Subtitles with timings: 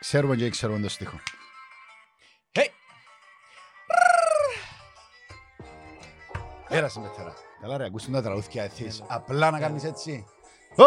[0.00, 1.16] Ξέρουμε και ξέρουμε το στίχο.
[2.52, 2.66] Hey!
[6.68, 7.34] Πέρασε με θερά.
[7.60, 9.00] Καλά ρε, ακούσουν τα τραγούδια εθείς.
[9.00, 9.64] Ναι, Απλά να ναι.
[9.64, 10.24] κάνεις έτσι.
[10.76, 10.84] Ω,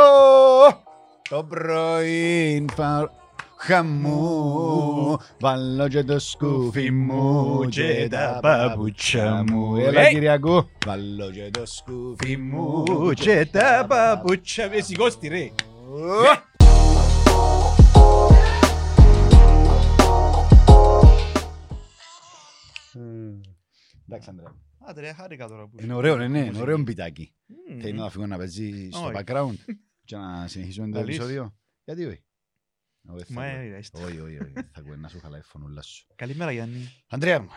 [1.29, 3.09] Το πρωί φα-
[3.57, 10.09] χαμού Βάλω και το σκούφι μου και τα παπούτσια μου Έλα Hey!
[10.09, 12.83] Κυριακού Βάλω και το σκούφι μου
[13.13, 15.51] και τα παπούτσια με σηκώστη ρε.
[24.27, 24.61] Εντάξει Ανδρέα.
[24.87, 25.77] Άντε ρε, χάρηκα τώρα που...
[25.81, 26.61] Είναι ωραίο, ναι, ναι, είναι μουσική.
[26.63, 27.35] ωραίο μπιτάκι.
[27.69, 27.79] Μμμ.
[27.79, 29.13] Θέλει να φύγω να παίζει στο Όχι.
[29.17, 29.53] background
[30.03, 31.15] και να συνεχίσουμε το Λαλείς.
[31.15, 31.55] επεισόδιο.
[31.83, 32.23] Γιατί όχι;
[33.07, 33.59] Εγώ δεν θα Μα ακούω.
[33.73, 34.03] ε, είστε.
[34.03, 34.51] Όχι, όχι, όχι.
[34.51, 36.05] δεν Θα ακούω να σου χαλάει η φωνούλα σου.
[36.15, 36.89] Καλημέρα Γιάννη.
[37.09, 37.47] Αντρέα μου,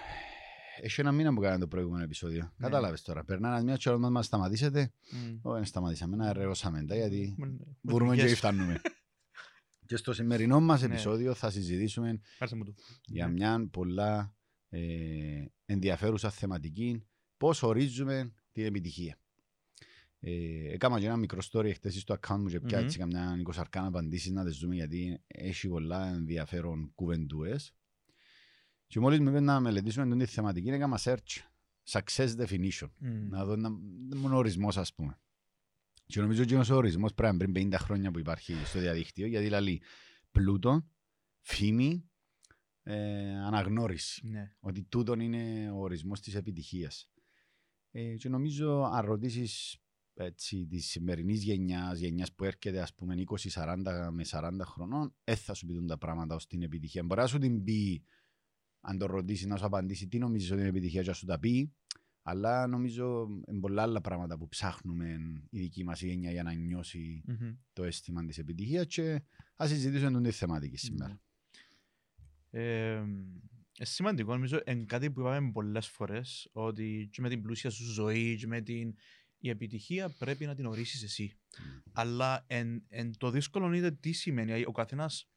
[0.80, 2.42] έχει ένα μήνα που κάναμε το προηγούμενο επεισόδιο.
[2.42, 2.50] Ναι.
[2.68, 3.24] Κατάλαβες τώρα.
[3.24, 5.38] Περνά ένας μήνας και όταν μας σταματήσετε, Μμ.
[5.42, 7.42] όχι δεν σταματήσαμε, να ρεώσαμε τα γιατί Μ,
[7.80, 8.38] μπορούμε και μουσικές.
[8.38, 8.80] φτάνουμε.
[9.86, 10.86] Και στο σημερινό μας Ναι.
[10.86, 12.74] επεισόδιο θα συζητήσουμε Πάρσε μου το.
[13.06, 14.35] για μια πολλά
[14.77, 19.19] ε, ενδιαφέρουσα θεματική πώς ορίζουμε την επιτυχία.
[20.21, 22.85] Ε, έκανα και ένα μικρό story χτες στο account μου και πια Μμμ.
[22.85, 27.74] έτσι καμιά εικοσαρκάνα απαντήσεις να τις δούμε γιατί έχει πολλά ενδιαφέρον κουβεντούες.
[28.87, 31.43] Και μόλις μου είπες να μελετήσουμε την θεματική έκανα search
[31.88, 32.88] success definition.
[32.99, 33.29] Μμ.
[33.29, 35.21] Να δω να μου ο ορισμός ας πούμε.
[36.07, 39.82] Και νομίζω ότι ο ορισμός πρέπει πριν 50 χρόνια που υπάρχει στο διαδίκτυο γιατί λέει
[40.30, 40.87] πλούτο,
[41.41, 42.10] φήμη,
[42.88, 44.26] ε, αναγνώριση.
[44.26, 44.52] Ναι.
[44.60, 47.10] Ότι τούτον είναι ο ορισμός της επιτυχίας.
[47.90, 49.79] Ε, και νομίζω αν ρωτήσεις
[50.15, 55.54] έτσι, της σημερινής γενιάς, γενιάς που έρχεται ας πούμε 20-40 με 40 χρονών, δεν θα
[55.54, 57.02] σου πει τα πράγματα ως την επιτυχία.
[57.02, 58.04] Μπορεί να σου την πει,
[58.80, 61.38] αν το ρωτήσεις να σου απαντήσει τι νομίζεις ότι είναι επιτυχία και να σου τα
[61.38, 61.74] πει,
[62.23, 65.19] αλλά νομίζω είναι πολλά άλλα πράγματα που ψάχνουμε
[65.50, 67.56] η δική μας γενιά για να νιώσει Μμμ.
[67.72, 69.22] το αίσθημα της επιτυχίας και
[69.56, 71.12] ας συζητήσουμε την θεματική σήμερα.
[71.12, 71.20] Ε,
[72.59, 73.04] ε,
[73.72, 78.36] σημαντικό, νομίζω, είναι κάτι που είπαμε πολλές φορές, ότι και με την πλούσια σου ζωή
[78.36, 78.94] και με την
[79.38, 81.32] η επιτυχία πρέπει να την ορίσεις εσύ.
[81.58, 81.91] Μμ.
[81.92, 84.47] Αλλά εν, εν το δύσκολο είναι τι σημαίνει.
[84.47, 85.28] Δηλαδή, Ο καθένας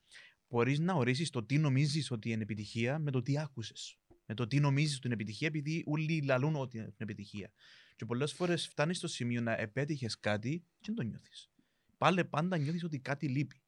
[0.47, 3.97] μπορείς να ορίσεις το τι νομίζεις ότι είναι επιτυχία με το τι άκουσες.
[4.25, 7.51] Με το τι νομίζεις ότι είναι επιτυχία, επειδή όλοι λαλούν ότι είναι επιτυχία.
[7.95, 11.49] Και πολλές φορές φτάνεις στο σημείο να επέτυχες κάτι και δεν το νιώθεις.
[11.97, 13.61] Πάλι πάντα νιώθεις ότι κάτι λείπει.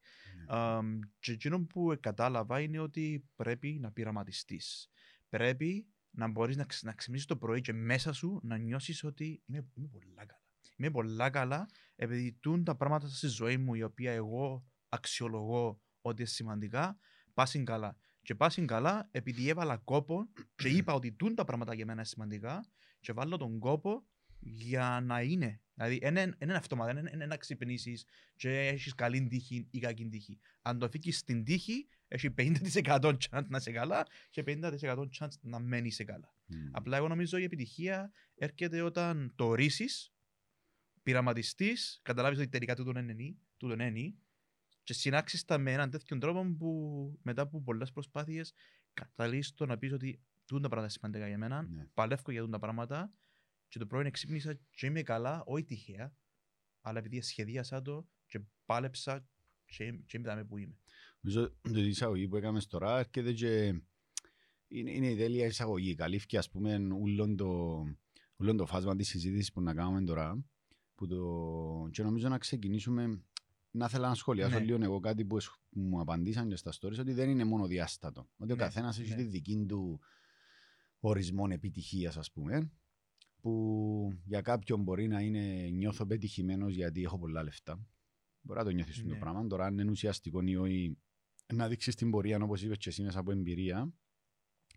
[0.51, 0.57] Ναι.
[0.57, 4.89] Αμ, και εκείνο που κατάλαβα είναι ότι πρέπει να πειραματιστείς.
[5.29, 9.41] Πρέπει να μπορείς να, ξε- να ξυπνήσεις το πρωί και μέσα σου να νιώσεις ότι
[9.45, 10.41] είμαι, είμαι πολλά καλά.
[10.75, 16.22] Είμαι πολλά καλά επειδή τούν τα πράγματα στη ζωή μου η οποία εγώ αξιολογώ ότι
[16.22, 16.97] είναι σημαντικά,
[17.33, 17.97] πάσουν καλά.
[18.22, 22.07] Και πάσουν καλά επειδή έβαλα κόπο και είπα ότι τούν τα πράγματα για μένα είναι
[22.07, 22.66] σημαντικά
[23.00, 24.06] και βάλω τον κόπο
[24.41, 25.62] για να είναι.
[25.74, 30.40] Δηλαδή, δεν είναι αυτόματα, δεν είναι να ξυπνήσεις και έχεις καλή τύχη ή κακή τύχη.
[30.62, 35.59] Αν το αφήκει στην τύχη, έχει 50% chance να είσαι καλά και 50% chance να
[35.59, 36.35] μένεις σε καλά.
[36.46, 36.56] Μμ.
[36.72, 39.85] Απλά εγώ νομίζω η επιτυχία έρχεται όταν το ορίσει,
[41.03, 44.16] πειραματιστείς, καταλάβεις ότι τελικά τούτο είναι νη, τούτο είναι νη,
[44.84, 48.53] και συνάξεις τα με έναν τέτοιον τρόπο που μετά από πολλές προσπάθειες
[48.94, 51.85] καταλήγεις στο να πεις ότι τούτα τα πράγματα είναι σημαντικά για μένα, Ναι.
[51.94, 53.13] παλεύω για τούτα τα πράγματα
[53.72, 56.16] και το πρωί ξύπνησα και είμαι καλά, όχι τυχαία,
[56.82, 59.28] αλλά επειδή σχεδίασα το και πάλεψα
[59.66, 60.78] και, και είμαι δάμε που είμαι.
[61.22, 63.66] Νομίζω το εισαγωγή που έκαμες τώρα έρχεται και
[64.68, 65.96] είναι, είναι η τέλεια εισαγωγή.
[65.96, 67.84] Καλύφθηκε ας πούμε ούλον το,
[68.36, 70.46] ούλον το φάσμα της συζήτησης που να κάνουμε τώρα
[70.96, 73.24] που το, και νομίζω να ξεκινήσουμε
[73.72, 74.66] να θέλω να σχολιάσω Ναι.
[74.66, 77.68] λίγο εγώ κάτι που, εσ- που μου απαντήσαν και στα stories ότι δεν είναι μόνο
[77.68, 78.30] διάστατο.
[78.38, 79.16] Ότι ο Ναι, καθένας έχει ναι.
[79.16, 80.00] τη δική του
[81.00, 82.72] ορισμό επιτυχίας ας πούμε
[83.41, 87.85] που για κάποιον μπορεί να είναι νιώθω πετυχημένος γιατί έχω πολλά λεφτά.
[88.41, 89.19] Μπορεί να το νιώθεις το Ναι.
[89.19, 89.47] πράγμα.
[89.47, 90.97] Τώρα αν είναι ουσιαστικό ή όχι
[91.53, 93.94] να δείξεις την πορεία όπως είπες και εσύ μέσα από εμπειρία.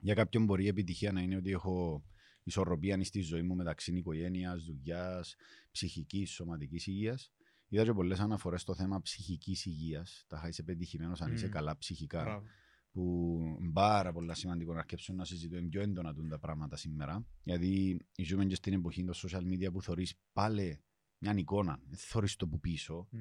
[0.01, 2.05] Για κάποιον μπορεί η επιτυχία να είναι ότι έχω
[2.43, 5.35] ισορροπία στη ζωή μου μεταξύ οικογένειας, δουλειάς,
[5.71, 7.33] ψυχικής, σωματικής υγείας.
[7.69, 10.25] Είδα και πολλές αναφορές στο θέμα ψυχικής υγείας.
[10.29, 11.53] Τα είσαι πετυχημένος αν είσαι Μμμ.
[11.53, 12.47] καλά ψυχικά Μπράβο.
[12.95, 17.27] Που είναι πάρα πολλά σημαντικό να αρκέψουν να συζητούν πιο έντονα τούν τα πράγματα σήμερα.
[17.43, 20.81] Γιατί ζούμε και στην εποχή των social media που θωρείς πάλι
[21.19, 23.19] μια εικόνα, δεν θωρείς το που πίσω Μμ.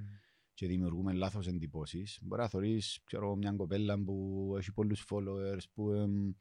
[0.53, 2.19] και δημιουργούμε λάθος εντυπώσεις.
[2.21, 6.31] Μπορεί να θωρείς ξέρω, μια κοπέλα που έχει πολλούς followers, που εμ,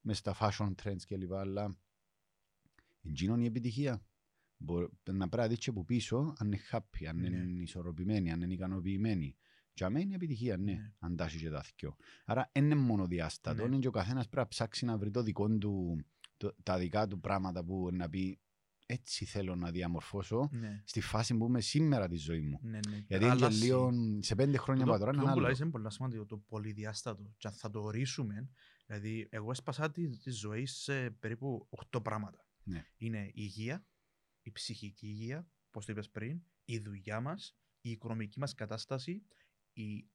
[0.00, 1.32] μες στα fashion trends κλπ.
[1.32, 1.76] Αλλά
[3.02, 4.06] εντζήνων η επιτυχία.
[4.56, 7.26] Μπορεί, να πρέπει να δεις και που πίσω αν είναι happy, αν Ναι.
[7.26, 9.36] είναι ισορροπημένη, αν είναι ικανοποιημένη.
[9.74, 10.92] Και αμέ είναι η επιτυχία, ναι, Ναι.
[10.98, 11.96] αν τα έχει και τα δυο.
[12.24, 13.68] Άρα δεν είναι μόνο διάστατο, Ναι.
[13.68, 16.04] είναι και ο καθένας πρέπει να ψάξει να βρει το δικό του,
[16.36, 18.38] το- τα δικά του πράγματα που να πει
[18.86, 22.58] έτσι θέλω να διαμορφώσω Ναι, στη φάση που είμαι σήμερα τη ζωή μου.
[22.62, 23.04] ναι, ναι.
[23.06, 23.64] Γιατί είναι και Αλλάζει.
[23.64, 23.90] λίγο
[24.20, 25.48] σε πέντε χρόνια Το- από τώρα το είναι που άλλο.
[25.48, 27.34] λες είναι πολύ σημαντικό, το πολυδιάστατο.
[27.36, 28.50] Και αν θα το ορίσουμε,
[28.86, 32.46] δηλαδή εγώ έσπασα τη, τη ζωή σε περίπου 8 πράγματα.
[32.62, 32.86] Ναι.
[32.96, 33.86] Είναι η υγεία,
[34.42, 39.22] η ψυχική υγεία, πώς το είπες πριν, η δουλειά μας, η οικονομική μας κατάσταση,
[39.74, 40.08] οι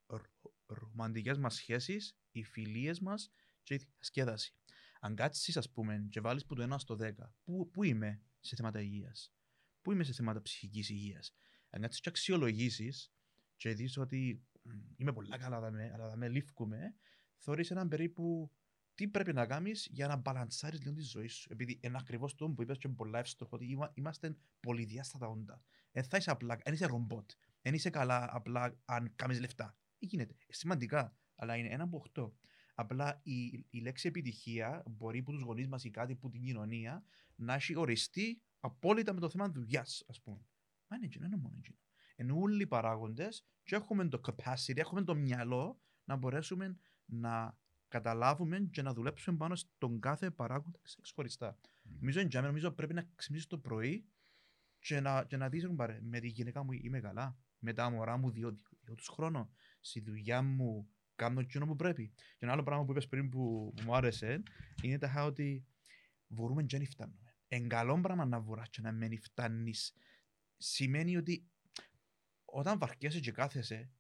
[0.66, 3.30] ρομαντικές μας σχέσεις, οι φιλίες μας
[3.64, 4.54] και η διασκέδαση.
[5.00, 8.56] Αν κάτσεις, ας πούμε, και βάλεις που το 1 στο 10, πού, πού είμαι σε
[8.56, 9.34] θέματα υγείας,
[9.82, 11.34] πού είμαι σε θέματα ψυχικής υγείας;
[11.70, 13.12] Αν κάτσεις και αξιολογήσεις
[13.56, 16.96] και δεις ότι μ, είμαι πολλά καλά δαμέ, αλλά δαμέ λήφκουμε,
[17.38, 18.52] θεωρείς έναν περίπου
[18.96, 21.48] τι πρέπει να κάνεις για να μπαλανσάρεις λίγο τη ζωή σου.
[21.52, 25.62] Επειδή είναι ακριβώς το που είπες και είναι πολλά εύστοχο, ότι είμα- είμαστε πολυδιάστατα όντα.
[25.92, 27.32] Δεν θα είσαι απλά, δεν είσαι ρομπότ.
[27.62, 29.78] Δεν είσαι καλά απλά αν κάνεις λεφτά.
[29.98, 32.36] Τι γίνεται; Ε, Σημαντικά, αλλά είναι ένα από οχτώ.
[32.74, 37.04] Απλά η, η λέξη επιτυχία μπορεί από τους γονείς μας ή κάτι που την κοινωνία
[37.36, 40.46] να έχει οριστεί απόλυτα με το θέμα δουλειάς, ας πούμε.
[40.88, 41.78] Μα είναι εκείνο, είναι μόνο εκείνο.
[42.16, 47.58] Ενώ όλοι οι παράγοντες και έχουμε το capacity, έχουμε το μυαλό να μπορέσουμε να
[47.88, 51.58] καταλάβουμε και να δουλέψουμε πάνω στον κάθε παράγοντα ξεχωριστά.
[51.82, 54.06] Νομίζω, εντιαμε, νομίζω πρέπει να ξυπνήσεις το πρωί
[54.80, 57.38] και να, και να δεις, ρε μπαρε, με τη γυναίκα μου είμαι καλά.
[57.60, 59.52] Με τα μωρά μου δύο, δύο, δύο τους χρόνο.
[59.80, 62.14] Στη δουλειά μου κάνω εκείνο που πρέπει.
[62.16, 64.44] Και ένα άλλο πράγμα που είπες πριν που, που μου άρεσε
[64.82, 65.66] είναι τα ότι
[66.28, 67.36] μπορούμε και να φτάνουμε.
[67.48, 69.94] Εν καλό πράγμα να βουράς και να μην φτάνεις.
[70.58, 71.50] Σημαίνει ότι
[72.46, 73.92] όταν βαρκέσαι και κάθεσαι,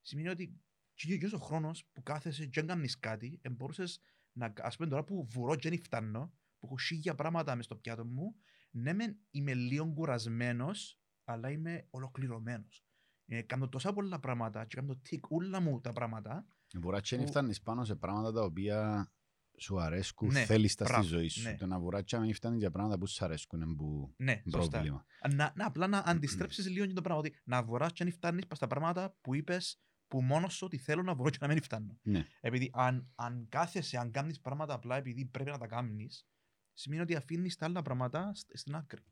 [0.00, 0.60] σημαίνει ότι
[0.94, 4.00] και ο χρόνος που κάθεσαι και δεν κάνεις κάτι, ε, μπορούσες
[4.32, 7.76] να, ας πούμε τώρα που βουρώ και δεν φτάνω, που έχω χίλια πράγματα μες στο
[7.76, 8.36] πιάτο μου,
[8.70, 12.84] ναι μεν είμαι λίγο κουρασμένος, αλλά είμαι ολοκληρωμένος.
[13.32, 16.46] Ε, κάνω τόσα πολλά πράγματα και κάνω τικ όλα μου τα πράγματα.
[16.74, 19.10] Βουράτσι είναι που- φτάνεις πάνω σε πράγματα τα οποία
[19.58, 21.42] σου αρέσκουν, Ναι, θέλεις τα στη μπράβο, ζωή σου.
[21.42, 21.56] ναι.
[21.56, 24.70] Το να βουράτσι αν φτάνεις για πράγματα που σου αρέσκουν είναι που Ναι, σωστά.
[24.70, 25.04] πρόβλημα.
[25.34, 28.46] Να, να, απλά να αντιστρέψεις λίγο και το πράγμα, ότι να βουράς και να φτάνεις
[28.46, 31.62] πας στα πράγματα που είπες που μόνος σου ότι θέλω να βουρώ και να μην
[31.62, 31.98] φτάνω.
[32.02, 32.26] Ναι.
[32.40, 36.26] Επειδή αν, αν κάθεσαι, αν κάνεις πράγματα απλά επειδή πρέπει να τα κάνεις,
[36.72, 39.02] σημαίνει ότι αφήνεις τα άλλα πράγματα σ- στην άκρη.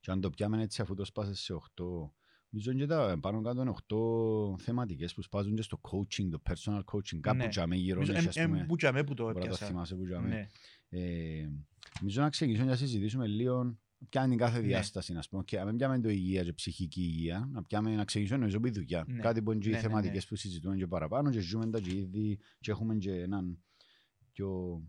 [0.00, 2.14] Και αν το πιάμε έτσι αφού το σπάσεις σε 8,
[2.54, 3.74] νομίζω και τα πάνω κάτω είναι
[4.54, 7.48] 8 θεματικές που σπάζουν και στο coaching, το personal coaching, κάπου Ναι.
[7.48, 9.40] τζαμέ γύρω, Νομίζω, έχει, ας εν- εν πούμε, που και αμέ που το μπορεί να
[9.40, 9.66] το έπιασα.
[9.66, 10.28] θυμάσαι που τζαμέ.
[10.28, 10.46] Ναι.
[10.88, 11.48] Ε,
[12.00, 13.78] νομίζω να ξεκινήσουμε να συζητήσουμε λίγο
[14.08, 14.66] ποια είναι η κάθε Ναι.
[14.66, 15.42] διάσταση, να πούμε.
[15.44, 18.66] Και αν μην πιάμε το υγεία και ψυχική υγεία, να, πιάμε, να ξεκινήσουμε νομίζω από
[18.66, 19.04] τη δουλειά.
[19.08, 19.20] Ναι.
[19.20, 19.88] Κάτι που είναι και οι Ναι, ναι, ναι.
[19.88, 23.58] θεματικές που συζητούμε και παραπάνω και ζούμε τα και ήδη και έχουμε και έναν
[24.32, 24.80] πιο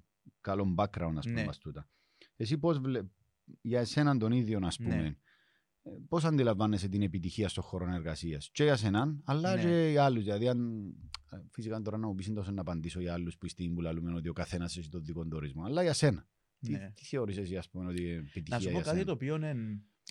[0.41, 1.45] καλό background, ας πούμε, Ναι.
[1.45, 1.89] μας τούτα.
[2.35, 3.01] Εσύ πώς βλέ...
[3.61, 5.17] για εσέναν τον ίδιο, ας πούμε,
[5.85, 5.91] Ναι.
[5.93, 8.49] ε, πώς αντιλαμβάνεσαι την επιτυχία στον χώρο εργασίας.
[8.51, 9.61] Και για σέναν, αλλά Ναι.
[9.61, 10.23] και για άλλους.
[10.23, 10.85] Δηλαδή, αν,
[11.31, 13.81] ε, φυσικά τώρα να μου πεις είναι τόσο να απαντήσω για άλλους που στην που
[13.81, 15.63] λαλούμε ότι ο καθένας έχει τον δικό του ορισμό.
[15.63, 16.27] Αλλά για σένα.
[16.59, 16.91] Τι, Ναι.
[16.95, 19.11] τι θεωρείς εσύ, ας πούμε, ότι είναι επιτυχία Να σου πω για κάτι σένα; το
[19.11, 19.53] οποίο είναι.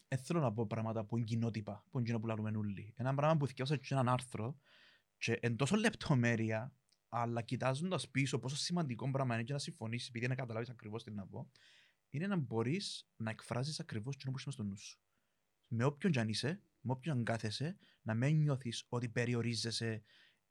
[0.09, 2.94] Δεν θέλω να πω πράγματα που είναι κοινότυπα, που είναι κοινό που λαλούμε όλοι.
[2.97, 4.59] Ένα πράγμα που θυκιώσα και έναν άρθρο
[5.19, 6.75] και εν τόσο λεπτομέρεια,
[7.09, 11.11] αλλά κοιτάζοντας πίσω πόσο σημαντικό πράγμα είναι και να συμφωνήσεις, επειδή να καταλάβεις ακριβώς τι
[11.11, 11.50] να πω,
[12.11, 14.99] είναι να μπορείς να εκφράζεις ακριβώς τι που είσαι στο νου σου.
[15.76, 20.03] Με όποιον κι αν είσαι, με όποιον αν κάθεσαι, να μην νιώθεις ότι περιορίζεσαι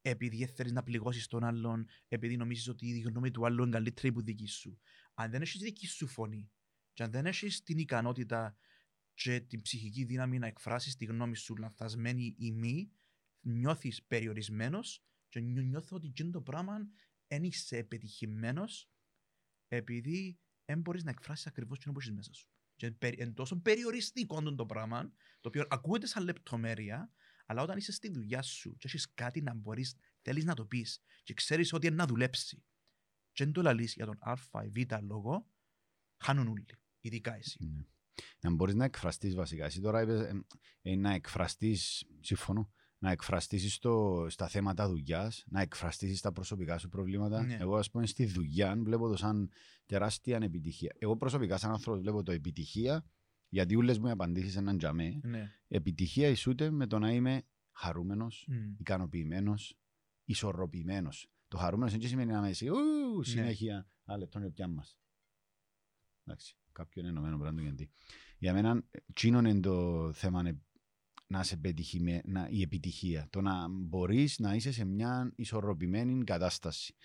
[0.01, 4.11] επειδή θέλεις να πληγώσεις τον άλλον, επειδή νομίζεις ότι η γνώμη του άλλου είναι καλύτερη
[4.11, 4.79] που δική σου.
[5.13, 6.51] Αν δεν έχεις δική σου φωνή,
[6.93, 8.57] και αν δεν έχεις την ικανότητα
[9.13, 12.91] και την ψυχική δύναμη να εκφράσεις τη γνώμη σου λανθασμένη ή μη,
[13.39, 16.87] νιώθεις περιορισμένος και νιώ- νιώθω ότι εκείνο το πράγμα
[17.27, 18.89] δεν είσαι επιτυχημένος
[19.67, 22.52] επειδή δεν μπορείς να εκφράσεις ακριβώς τι που έχεις μέσα σου.
[22.83, 25.11] Και περι- εν τόσο περιοριστικό είναι το πράγμα,
[25.41, 27.11] το οποίο ακούγεται σαν λεπτομέρεια,
[27.45, 31.01] αλλά όταν είσαι στη δουλειά σου και έχεις κάτι να μπορείς, θέλεις να το πεις
[31.23, 32.63] και ξέρεις ότι είναι να δουλέψει,
[33.31, 35.49] και δεν το λαλείς για τον Α ή Β λόγο,
[36.17, 36.65] χάνουν όλοι.
[36.99, 37.57] Ειδικά εσύ.
[37.65, 37.85] Ναι.
[38.39, 39.65] Να μπορείς να εκφραστείς βασικά.
[39.65, 40.45] Εσύ τώρα είπες ε,
[40.81, 42.73] ε, να εκφραστείς, συμφωνώ,
[43.03, 47.43] να εκφραστείς στο, στα θέματα δουλειάς, να εκφραστείς στα προσωπικά σου προβλήματα.
[47.43, 47.57] Ναι.
[47.59, 49.49] Εγώ, ας πούμε, στη δουλειά βλέπω το σαν
[49.85, 50.95] τεράστια επιτυχία.
[50.99, 53.05] Εγώ προσωπικά, σαν άνθρωπος, βλέπω το επιτυχία,
[53.49, 55.19] γιατί όλες μου οι απαντήσεις έναν τζαμέ.
[55.23, 55.51] Ναι.
[55.67, 58.73] Επιτυχία ισούται με το να είμαι χαρούμενος, Μμ.
[58.79, 59.77] ικανοποιημένος,
[60.23, 61.31] ισορροπημένος.
[61.47, 64.97] Το χαρούμενος δεν σημαίνει να είμαι εσύ, ου, συνέχεια, α, λεπτό είναι πια μας.
[66.25, 67.89] Εντάξει, κάποιο είναι ενωμένο πράγμα γιατί.
[68.37, 68.83] Για μένα,
[69.13, 70.61] τσίνο είναι το θέμα ε,
[71.33, 73.27] να είσαι πετυχημένο, να, η επιτυχία.
[73.29, 76.95] Το να μπορείς να είσαι σε μια ισορροπημένη κατάσταση.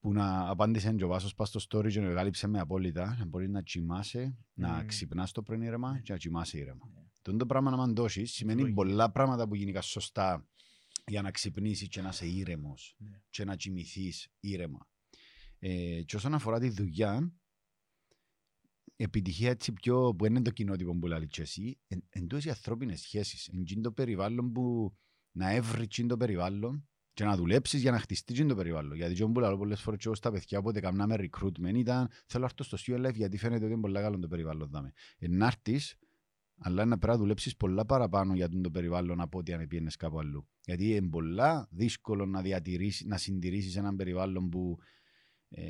[0.00, 3.24] Που να απάντησες και ο Βάσος πας στο story και να γάλυψε με απόλυτα, να
[3.24, 4.86] μπορείς να κοιμάσαι, να Μμμ.
[4.86, 6.00] ξυπνάς το πρωί ήρεμα Ναι.
[6.00, 6.90] και να κοιμάσαι ήρεμα.
[6.94, 7.02] Ναι.
[7.22, 8.76] Το το πράγμα να μ' δώσεις σημαίνει Λογική.
[8.76, 10.48] πολλά πράγματα που γίνηκαν σωστά
[11.06, 13.20] για να ξυπνήσεις και να είσαι ήρεμος Ναι.
[13.30, 14.88] και να κοιμηθείς ήρεμα.
[15.58, 17.32] Ε, και όσον αφορά τη δουλειά,
[18.96, 22.48] επιτυχία έτσι πιο, που είναι το κοινότυπο που λέει και εσύ, εν, εν τούτες οι
[22.48, 24.94] ανθρώπινες σχέσεις, εν τζιν το περιβάλλον που
[25.32, 28.96] να έβρει τζιν το περιβάλλον και να δουλέψεις για να χτιστεί τζιν το περιβάλλον.
[28.96, 32.44] Γιατί τζιν που λέω πολλές φορές και εγώ στα παιδιά όποτε καμνάμε recruitment ήταν θέλω
[32.44, 34.68] αυτό στο CLF γιατί φαίνεται ότι είναι πολύ καλό το περιβάλλον.
[34.70, 34.92] Δάμε.
[35.18, 35.96] Εν άρτης,
[36.58, 40.18] αλλά να πρέπει να δουλέψεις πολλά παραπάνω για το περιβάλλον από ό,τι αν πιένες κάπου
[40.18, 40.48] αλλού.
[40.64, 44.78] Γιατί είναι πολλά δύσκολο να, διατηρήσεις, να συντηρήσεις έναν περιβάλλον που
[45.48, 45.62] ε,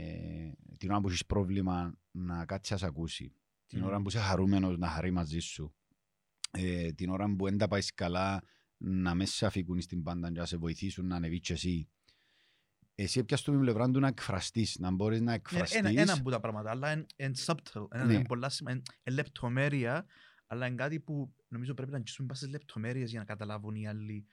[0.77, 3.33] την ώρα που έχεις πρόβλημα να κάτσεις να σε ακούσει.
[3.67, 3.87] Την Μμμ.
[3.87, 5.75] ώρα που είσαι χαρούμενος να χαρεί μαζί σου.
[6.51, 8.43] Ε, την ώρα που δεν τα πάεις καλά
[8.77, 11.89] να μέσα σε αφήκουν στην πάντα και να σε βοηθήσουν να ανεβείς και εσύ.
[12.95, 15.79] Εσύ έπιας την πλευρά του να εκφραστείς, να μπορείς να Ε, εκφραστείς.
[15.79, 18.13] Ένα, ένα από τα πράγματα, αλλά είναι subtle, είναι Ναι.
[18.15, 20.07] είναι πολλά σημα- είναι- είναι λεπτομέρεια,
[20.47, 24.27] αλλά είναι κάτι που νομίζω πρέπει να αγγίσουμε πάσες λεπτομέρειες για να καταλάβουν οι άλλοι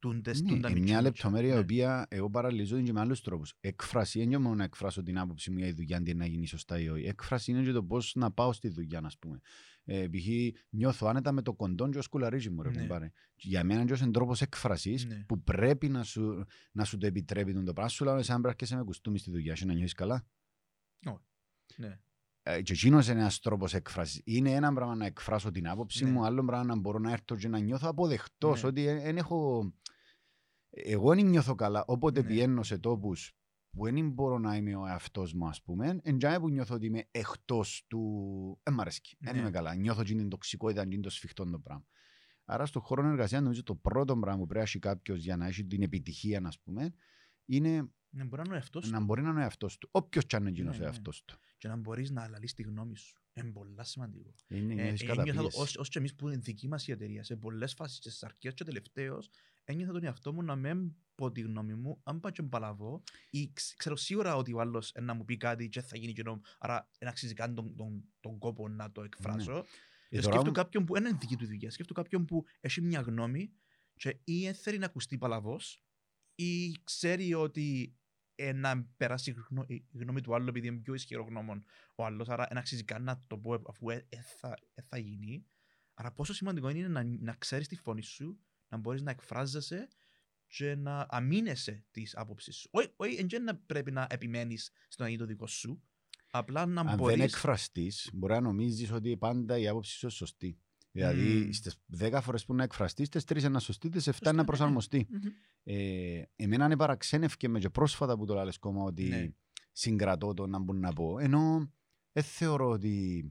[0.00, 1.02] τούντες, Ναι, τούντα είναι μια μητσούτσια.
[1.02, 1.60] λεπτομέρεια η Ναι.
[1.60, 3.54] οποία εγώ παραλυζώ την και με άλλους τρόπους.
[3.60, 6.80] Έκφραση είναι μόνο να εκφράσω την άποψη μου για τη δουλειά αντί να γίνει σωστά
[6.80, 7.04] ή όχι.
[7.04, 9.40] Έκφραση είναι και το πώς να πάω στη δουλειά, ας πούμε.
[9.84, 10.26] Ε, π.χ.
[10.70, 12.80] νιώθω άνετα με το κοντόν και ο σκουλαρίζεις μου, ρε Ναι.
[12.80, 13.10] κουμπάρε.
[13.36, 15.24] Και Για μένα είναι ένας τρόπος έκφρασης Ναι.
[15.28, 17.90] που πρέπει να σου, να σου το επιτρέπει τον το πράγμα.
[17.90, 20.26] Σου λέω, εσένα πρέπει να έρχεσαι με κουστούμι στη δουλειά σου να νιώθεις καλά.
[21.76, 21.98] Ναι.
[22.42, 24.20] Ε, και εκείνος είναι ένας τρόπος έκφρασης.
[24.24, 26.10] Είναι ένα πράγμα να εκφράσω την άποψη Ναι.
[26.10, 28.68] μου, άλλο πράγμα να μπορώ να έρθω και να νιώθω αποδεκτός, Ναι.
[28.68, 29.72] ότι δεν έχω...
[30.70, 32.26] Εγώ δεν νιώθω καλά, όποτε Ναι.
[32.26, 33.32] πηγαίνω σε τόπους
[33.70, 37.08] που δεν μπορώ να είμαι ο εαυτός μου, ας πούμε, εντιάμε που νιώθω ότι είμαι
[37.10, 38.60] εκτός του...
[38.62, 39.40] Δεν μ' αρέσει, δεν Ναι.
[39.40, 39.74] είμαι καλά.
[39.74, 41.84] Νιώθω και την τοξικότητα, και το σφιχτό το πράγμα.
[42.44, 45.46] Άρα στον χώρο εργασίας νομίζω το πρώτο πράγμα που πρέπει να έχει κάποιος για να
[45.46, 46.94] έχει την επιτυχία, ας πούμε,
[47.44, 49.88] είναι Ναι, μπορεί να είναι ο εαυτός να του μπορεί να είναι ο εαυτός του.
[49.92, 50.92] Όποιος κι αν είναι εκείνος Ναι, ο ναι.
[50.94, 51.38] εαυτός του.
[51.58, 53.20] και να μπορείς να αναλύσεις τη γνώμη σου.
[53.32, 54.34] Είναι πολλά σημαντικό.
[54.48, 55.60] Είναι, Ε, νιώθεις ένιωθα το καταπίεση.
[55.60, 58.22] ως, ως και εμείς που είναι δική μας η εταιρεία σε πολλές φάσεις και στις
[58.22, 59.30] αρχές και τελευταίως
[59.64, 63.52] ένιωθα τον εαυτό μου να μην πω τη γνώμη μου αν πάω και μπαλαβώ ή
[63.52, 66.40] ξ- ξέρω σίγουρα ότι ο άλλος ε, να μου πει κάτι και θα γίνει κοινό
[66.58, 70.46] άρα δεν αξίζει καν τον, τον, τον κόπο να το εκφράσω Ε, και τώρα σκέφτομαι
[70.48, 73.52] μου- κάποιον που δεν είναι δική του δουλειά σκέφτομαι κάποιον που έχει μια γνώμη
[73.94, 75.84] και ή δεν θέλει να ακουστεί παλαβός
[76.34, 77.94] ή ξέρει ότι
[78.42, 82.04] ε, να περάσει η γνω- η γνώμη του άλλου επειδή είναι πιο ισχυρό γνώμων ο
[82.04, 85.46] άλλος, άρα δεν αξίζει καν να το πω αφού ε, ε, θα, ε, θα γίνει.
[85.94, 89.88] Άρα πόσο σημαντικό είναι να, να ξέρεις τη φωνή σου, να μπορείς να εκφράζεσαι
[90.46, 92.68] και να αμήνεσαι της άποψης σου.
[92.72, 95.82] Όχι, όχι, εν και να πρέπει να επιμένεις στο να είναι το δικό σου,
[96.30, 97.16] απλά να Αν μπορείς...
[97.16, 100.58] δεν εκφραστείς, μπορεί να νομίζεις ότι πάντα η άποψη σου είναι σωστή.
[100.92, 101.50] Δηλαδή, Μμμ.
[101.50, 104.44] στις 10 φορές που να εκφραστείς, τις 3 είναι σωστή, τις 7 Σωστά, είναι ναι.
[104.46, 105.06] προσαρμοστεί.
[105.10, 105.18] Μμμ.
[105.62, 109.28] Ε, εμένα είναι παραξένευκε με και πρόσφατα που το λες κόμμα ότι Ναι.
[109.72, 111.18] συγκρατώ το να μπορώ να πω.
[111.18, 111.72] Ενώ
[112.12, 113.24] δεν θεωρώ ότι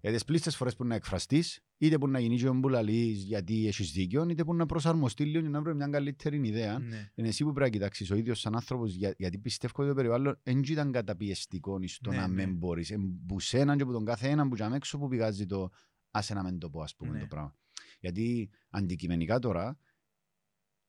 [0.00, 3.66] για τις πλήστες φορές που να εκφραστείς, είτε που να γίνει και που λαλείς γιατί
[3.66, 6.78] έχεις δίκιο, είτε που να προσαρμοστεί λίγο και να βρει μια καλύτερη ιδέα.
[6.78, 7.10] Ναι.
[7.14, 9.94] Είναι εσύ που πρέπει να κοιτάξεις ο ίδιος σαν άνθρωπος για, γιατί πιστεύω ότι το
[9.94, 12.46] περιβάλλον δεν ήταν καταπιεστικό στο Ναι, να ναι.
[12.46, 12.90] μην μπορείς.
[12.90, 12.96] Ε,
[13.26, 15.70] που σέναν και που τον κάθε έναν που για έξω που πηγάζει το
[16.16, 17.20] άσε να μην το πω ας πούμε Ναι.
[17.20, 17.56] το πράγμα.
[18.00, 19.78] Γιατί αντικειμενικά τώρα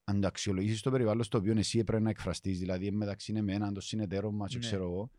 [0.03, 3.81] αν το αξιολογήσεις το περιβάλλον στο οποίο εσύ έπρεπε να εκφραστείς, δηλαδή μεταξύ εμένα, το
[3.81, 4.65] συνεταίρο μας, και Ναι.
[4.65, 5.11] ξέρω εγώ,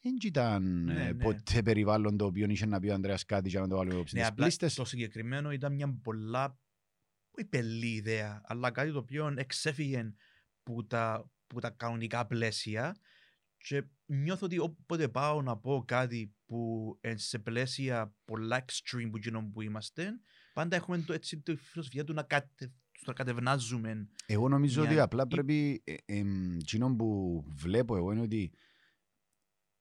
[0.00, 1.24] δεν ήταν Ναι, ε, ναι.
[1.24, 4.14] ποτέ περιβάλλον το οποίο είχε να πει ο Ανδρέας κάτι για να το βάλουμε υπόψη.
[4.14, 6.58] Ναι, Τις απλά πλήστες- το συγκεκριμένο ήταν μια πολλά
[7.38, 10.12] όχι πελή ιδέα, αλλά κάτι το οποίο εξέφυγε
[10.62, 12.96] που τα, που τα κανονικά πλαίσια
[13.56, 19.18] και νιώθω ότι όποτε πάω να πω κάτι που είναι σε πλαίσια πολλά extreme που
[19.18, 20.10] γίνονται που είμαστε,
[20.54, 24.08] πάντα έχουμε το, έτσι, τη φιλοσοφία του να, κατε, του να κατευνάζουμε.
[24.26, 25.82] Εγώ νομίζω μια- ότι απλά ή- πρέπει.
[25.84, 28.52] Ε, εμ, εκείνο που βλέπω εγώ είναι ότι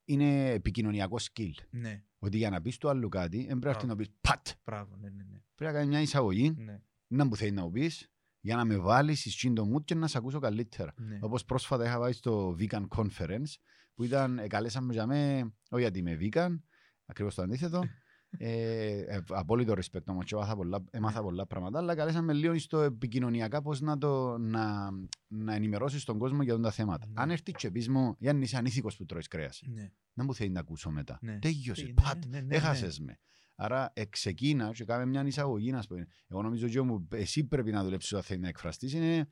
[0.05, 1.51] είναι επικοινωνιακό skill.
[1.69, 4.47] Ναι, Ότι για να πεις του άλλου κάτι, δεν πρέπει να έρθει να πεις πατ.
[4.65, 5.41] μπράβο, ναι, ναι, ναι.
[5.55, 8.77] Πρέπει να κάνεις μια εισαγωγή, ναι, να που θέλεις να μου πεις, για να με
[8.77, 10.93] βάλεις στη το mood και να σε ακούσω καλύτερα.
[10.97, 11.17] ναι.
[11.21, 13.53] Όπως πρόσφατα είχα πάει στο Vegan Conference,
[13.93, 16.59] που ήταν, ε, καλέσαμε για μέ, όχι γιατί είμαι vegan,
[17.05, 17.83] ακριβώς το αντίθετο.
[18.37, 22.81] ε, ε, απόλυτο respect όμως και έμαθα πολλά, έμαθα πολλά πράγματα, αλλά καλέσαμε λίγο στο
[22.81, 24.89] επικοινωνιακά πώς να, το, να,
[25.27, 27.07] να ενημερώσεις τον κόσμο για αυτά τα θέματα.
[27.07, 27.13] Ναι.
[27.15, 29.91] Αν έρθει και πεις μου, Γιάννη είσαι ανήθικος που τρώεις κρέας, ναι.
[30.13, 31.19] δεν μου θέλει να ακούσω μετά.
[31.21, 31.39] Ναι.
[31.39, 32.55] Τέλειωσε, Ναι, πατ, ναι, ναι, ναι.
[32.55, 33.19] έχασες με.
[33.55, 35.95] Άρα εξεκίνα και κάμε μια εισαγωγή, να σου πω.
[36.27, 38.93] Εγώ νομίζω ότι μου, εσύ πρέπει να δουλέψεις όταν θέλεις να εκφραστείς.
[38.93, 39.27] Είναι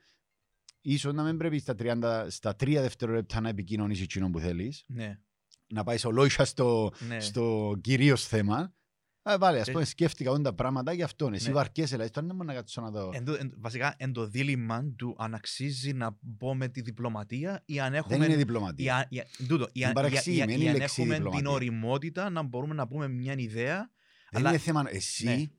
[0.81, 5.19] ίσως να μην πρέπει στα, 30, στα τρία δευτερόλεπτα να επικοινωνήσεις εκείνο που θέλεις, ναι,
[5.73, 7.19] να πάει ολόισα στο, ναι.
[7.19, 8.73] στο κυρίως θέμα.
[9.23, 11.33] Α, βάλε, ας Ε, πούμε, σκέφτηκα όλα τα πράγματα για αυτόν.
[11.33, 11.53] Εσύ ναι.
[11.53, 13.09] βαρκέσαι, δηλαδή, τώρα δεν μπορώ να κάτσω να το...
[13.13, 17.61] Εν το- εν- βασικά, εν το δίλημα του αν αξίζει να μπω με τη διπλωματία
[17.65, 18.95] ή αν έχουμε Δεν είναι η διπλωματία.
[18.95, 21.49] α- η- τούτο, η Είναι α- η α- παραξηγημένη η αν λέξη έχουμε την διπλωματία.
[21.51, 23.91] οριμότητα να μπορούμε να πούμε μια ιδέα.
[24.31, 24.83] Δεν αλλά- είναι θέμα...
[24.89, 25.31] Εσύ Ναι.
[25.31, 25.41] Συνε...
[25.43, 25.49] Ε,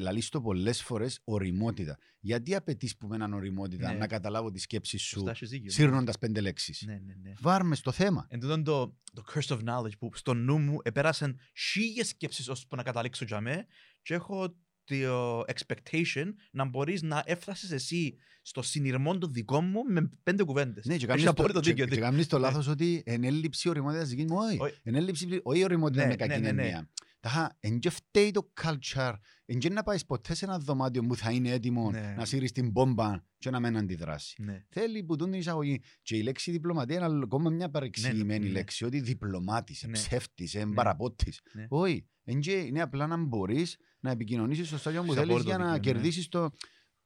[0.00, 1.98] λαλείς το πολλές φορές οριμότητα.
[2.20, 3.98] Γιατί απαιτείς που με έναν οριμότητα Ναι.
[3.98, 5.70] να καταλάβω τη σκέψη σου Σωστά, έχεις δίκιο.
[5.70, 7.32] σύρνοντας πέντε λέξεις; Ναι, ναι, ναι.
[7.40, 8.26] Βάρμε στο θέμα.
[8.28, 11.38] Εν τούτον το, το curse of knowledge που στο νου μου επέρασαν
[11.72, 13.66] χίλιες σκέψεις ώσπου να καταλήξω για μέ
[14.02, 20.10] και έχω το expectation να μπορείς να έφτασες εσύ στο συνειρμό των δικών μου με
[20.22, 20.84] πέντε κουβέντες.
[20.84, 21.86] Ναι, και Έχεις κάνεις το, απόλυτο και, δίκιο.
[21.86, 22.44] και κάνεις το Ναι.
[22.46, 24.58] λάθος ότι εν έλλειψη οριμότητας δικής μου, όχι.
[24.60, 24.74] Όχι.
[24.82, 26.62] Εν έλλειψη, όχι οριμότητα Ναι, με κακή ναι, ναι, ναι.
[26.62, 26.90] έννοια.
[27.22, 29.12] Ταχα, εν και φταίει το culture.
[29.44, 32.14] Εν και να πάει ποτέ σε ένα δωμάτιο που θα είναι έτοιμο Ναι.
[32.16, 34.42] να σύρεις την μπόμπα και να μην αντιδράσει.
[34.42, 34.64] Ναι.
[34.68, 35.80] Θέλει που τούν την εισαγωγή.
[36.02, 38.50] Και η λέξη διπλωματία είναι ακόμα μια παρεξηγημένη ναι.
[38.52, 38.84] λέξη.
[38.84, 39.92] Ότι διπλωμάτης, Ναι.
[39.92, 40.74] ψεύτης, Ναι.
[40.74, 41.40] παραπότης.
[41.52, 41.66] Ναι.
[41.68, 42.06] Όχι.
[42.24, 45.58] Εν και είναι απλά να μπορείς να επικοινωνήσεις στο στάδιο που Έχεις θέλεις απόλυτο για
[45.58, 45.98] να δίκιο, ναι.
[45.98, 46.50] κερδίσεις το...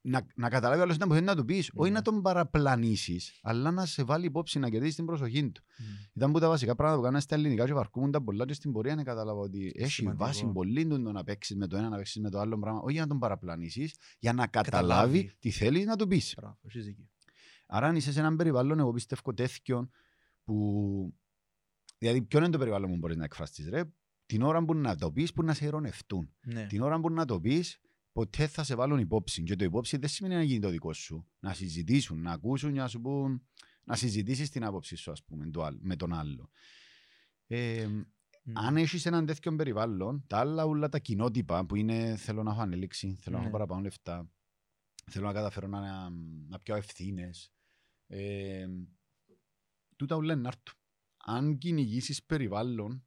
[0.09, 1.71] Να, να καταλάβει άλλος που θέλει να του πεις.
[1.75, 1.97] Όχι Ναι.
[1.97, 5.63] να τον παραπλανήσεις, αλλά να σε βάλει υπόψη να κερδίσεις την προσοχή του.
[5.79, 5.85] Μμ.
[6.15, 8.73] Ήταν που τα βασικά πράγματα που κάνανε στα ελληνικά και βαρκούμουν τα πολλά και στην
[8.73, 10.25] πορεία να καταλάβω ότι έχει Σημαντικό.
[10.25, 12.81] βάση πολύ του το να παίξεις με το ένα, να παίξεις με το άλλο πράγμα,
[12.81, 15.37] όχι για να τον παραπλανήσεις, για να καταλάβει Καταλάβει.
[15.39, 16.35] τι θέλεις να του πεις.
[16.37, 17.05] Μπράβο, έχεις δίκιο.
[17.67, 19.91] Άρα αν είσαι σε έναν περιβάλλον, εγώ πιστεύω τέτοιον
[20.45, 21.15] που...
[21.99, 23.83] Δηλαδή, ποιο είναι το περιβάλλον που μπορείς να εκφραστείς, ρε;
[24.27, 26.35] Την ώρα που να το πεις, που να σε ειρωνευτούν.
[26.45, 26.67] Ναι.
[26.67, 27.81] Την ώρα που να το πεις,
[28.16, 29.42] ποτέ θα σε βάλουν υπόψη.
[29.42, 31.26] Και το υπόψη δεν σημαίνει να γίνει το δικό σου.
[31.38, 33.46] Να συζητήσουν, να ακούσουν και να σου πούν...
[33.85, 36.50] Να συζητήσεις την άποψη σου, ας πούμε, το άλλο- με τον άλλο.
[37.46, 38.02] Ε, Μμ.
[38.58, 42.61] αν έχεις έναν τέτοιο περιβάλλον, τα άλλα όλα τα κοινότυπα που είναι θέλω να έχω
[42.61, 43.52] ανέλυξη, θέλω να έχω Ναι.
[43.52, 44.30] παραπάνω λεφτά,
[45.11, 46.11] θέλω να καταφέρω να,
[46.49, 47.52] να πιάω ευθύνες.
[48.06, 48.66] Ε,
[49.96, 50.78] τούτα όλα είναι να έρθουν.
[51.16, 53.06] Αν κυνηγήσεις περιβάλλον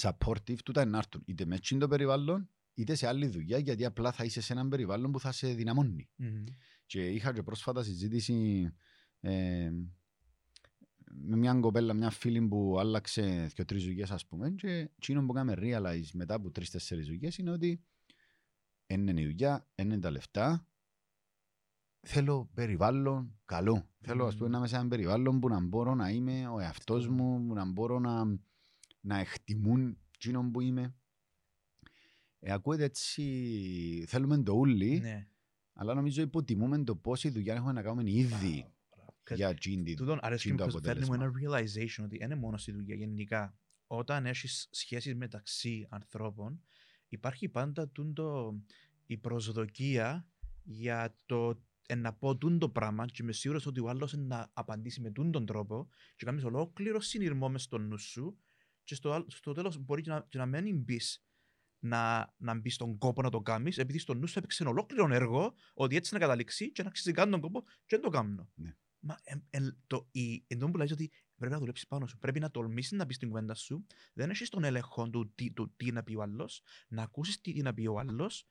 [0.00, 1.22] supportive, τούτα είναι να έρθουν.
[1.26, 4.68] Είτε με εκείνο το περιβάλλον, είτε σε άλλη δουλειά, γιατί απλά θα είσαι σε έναν
[4.68, 6.08] περιβάλλον που θα σε δυναμώνει.
[6.16, 6.44] Μμμ.
[6.86, 8.68] Και είχα και πρόσφατα συζήτηση
[9.20, 9.70] ε,
[11.10, 15.32] με μια κοπέλα, μια φίλη που άλλαξε και τρεις δουλειές ας πούμε και εκείνο που
[15.32, 17.84] έκαμε realize μετά από τρεις-τέσσερις δουλειές είναι ότι
[18.86, 20.68] εν είναι η δουλειά, εν είναι τα λεφτά
[22.00, 23.88] θέλω περιβάλλον καλό.
[24.00, 24.52] Θέλω ας πούμε Μμμ.
[24.52, 27.12] να είμαι σε ένα περιβάλλον που να μπορώ να είμαι ο εαυτός Αυτό.
[27.12, 28.24] μου, που να μπορώ να,
[29.00, 30.94] να εκτιμούν εκείνο που είμαι.
[32.40, 35.28] Ε, ακούεται έτσι, θέλουμε το ούλι, Ναι.
[35.72, 39.14] αλλά νομίζω υποτιμούμε το πόση δουλειά έχουμε να κάνουμε ήδη Μπράβο, μπράβο.
[39.34, 41.58] για εκείνη τη Τούτον αρέσκει εκείνο μου το πως φέρνει μου ένα αποτέλεσμα.
[41.58, 43.58] realization ότι είναι μόνο στη δουλειά γενικά.
[43.86, 46.62] Όταν έχεις σχέσεις μεταξύ ανθρώπων,
[47.08, 48.54] υπάρχει πάντα τούντο,
[49.06, 50.28] η προσδοκία
[50.62, 54.50] για το ε, να πω τούν το πράγμα και είμαι σίγουρος ότι ο άλλος να
[54.52, 58.38] απαντήσει με τούν τον τρόπο και κάνεις ολόκληρο συνειρμό μες στο νου σου
[58.84, 61.24] και στο, άλλ- στο τέλος μπορεί και να, και να μην μπεις
[61.78, 65.08] να, να μπει στον κόπο να το κάνεις επειδή στο νου σου έπαιξε ένα ολόκληρο
[65.14, 68.50] έργο ότι έτσι να καταλήξει και να αξίζει καν τον κόπο και δεν το κάνω.
[68.54, 68.76] Ναι.
[69.00, 72.18] Μα εν, εν, το, η, εν τω που λέει ότι πρέπει να δουλέψεις πάνω σου.
[72.18, 73.86] Πρέπει να τολμήσεις να πει την κουβέντα σου.
[74.12, 77.62] Δεν έχεις τον έλεγχο του τι, του τι να πει ο άλλος, να ακούσεις τι
[77.62, 78.48] να πει ο άλλος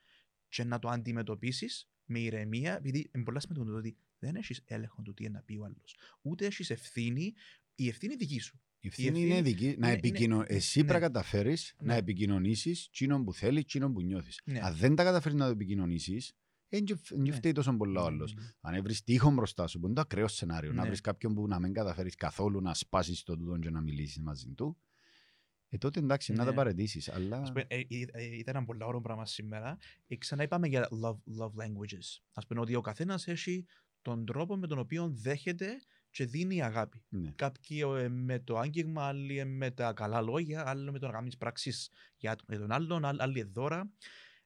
[0.49, 5.01] και να το αντιμετωπίσεις με ηρεμία, επειδή είναι πολλά σημαντικό το ότι δεν έχεις έλεγχο
[5.01, 5.97] του τι να πει ο άλλος.
[6.21, 7.33] Ούτε έχεις ευθύνη,
[7.75, 8.59] η ευθύνη είναι δική σου.
[8.79, 9.65] Η ευθύνη ευθύνη είναι δική.
[9.65, 10.35] Να είναι- επικοινω...
[10.35, 10.85] είναι- Εσύ ναι.
[10.87, 11.99] πρέπει να καταφέρεις να Ναι.
[11.99, 14.41] επικοινωνήσεις εκείνον που θέλεις, εκείνον που νιώθεις.
[14.45, 14.59] Ναι.
[14.61, 16.33] Αν δεν τα καταφέρεις να το επικοινωνήσεις,
[16.69, 16.83] δεν
[17.15, 17.31] Ναι.
[17.31, 18.25] φταίει τόσο πολύ ο άλλο.
[18.25, 18.75] Ναι, ναι, ναι.
[18.77, 20.87] Αν βρει τείχο μπροστά σου, που είναι το ακραίο σενάριο, να Ναι.
[20.87, 24.53] βρεις κάποιον που να μην καταφέρεις καθόλου να σπάσεις το τούτο και να μιλήσεις μαζί
[24.53, 24.77] του,
[25.69, 26.55] ε, τότε εντάξει, να τα Ναι.
[26.55, 27.09] παρετήσεις.
[27.09, 27.37] Αλλά.
[27.41, 29.77] Ας πούμε, ε, ε, ε, ήταν ένα πολύ ωραίο πράγμα σήμερα.
[30.07, 32.19] Ε, ξανά είπαμε για love, love languages.
[32.33, 33.65] Ας πούμε ότι ο καθένας έχει
[34.01, 35.77] τον τρόπο με τον οποίο δέχεται
[36.17, 37.03] και δίνει αγάπη.
[37.09, 37.31] Ναι.
[37.35, 41.11] Κάποιοι ε, με το άγγιγμα, άλλοι ε, με τα καλά λόγια, άλλοι με το να
[41.11, 43.91] κάνεις πράξεις για τον- για τον άλλον, άλλοι άλλοι δώρα.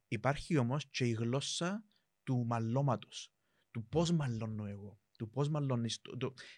[0.07, 1.83] Υπάρχει όμως και η γλώσσα
[2.23, 3.33] του μαλώματος.
[3.71, 4.99] Του πώς μαλώνω εγώ.
[5.17, 6.01] Του πώς μαλώνεις.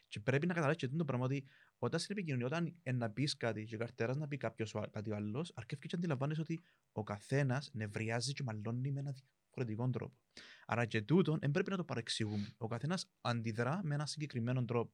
[0.07, 1.45] Και πρέπει να καταλάβεις και το πράγμα ότι
[1.77, 5.51] όταν στην επικοινωνία, όταν ε, να πεις κάτι και καρτέρας να πει κάποιος κάτι άλλος,
[5.55, 10.15] αρκεύει και αντιλαμβάνεσαι ότι ο καθένας νευριάζει και μαλώνει με έναν διαφορετικό τρόπο.
[10.65, 12.53] Άρα και τούτον δεν πρέπει να το παρεξηγούμε.
[12.57, 14.93] Ο καθένας αντιδρά με έναν συγκεκριμένο τρόπο.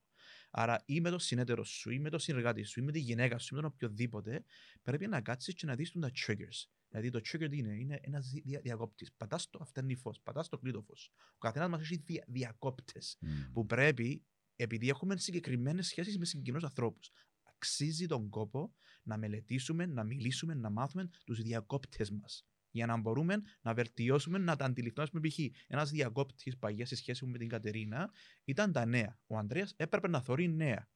[0.50, 3.38] Άρα ή με το συνέτερο σου, ή με το συνεργάτη σου, ή με τη γυναίκα
[3.38, 4.44] σου, ή με τον οποιοδήποτε,
[4.82, 6.68] πρέπει να κάτσεις και να δεις τα triggers.
[6.88, 9.12] Δηλαδή το trigger τι είναι, είναι ένας δια, διακόπτης.
[9.12, 10.94] Πατάς το αυτέρνει φω, πατάς το κλείτο φω.
[11.34, 13.52] Ο καθένας μας έχει δια, διακόπτες Μμ.
[13.52, 14.24] που πρέπει,
[14.56, 17.10] επειδή έχουμε συγκεκριμένες σχέσεις με συγκεκριμένους ανθρώπους,
[17.42, 22.44] αξίζει τον κόπο να μελετήσουμε, να μιλήσουμε, να μάθουμε τους διακόπτες μας.
[22.70, 25.06] Για να μπορούμε να βελτιώσουμε, να τα αντιληφθούμε.
[25.06, 25.38] Α πούμε, π.χ.
[25.66, 28.10] ένας διακόπτης παγιάς στη σχέση μου με την Κατερίνα
[28.44, 29.18] ήταν τα νέα.
[29.26, 30.88] Ο Ανδρέας έπρεπε να θωρεί νέα.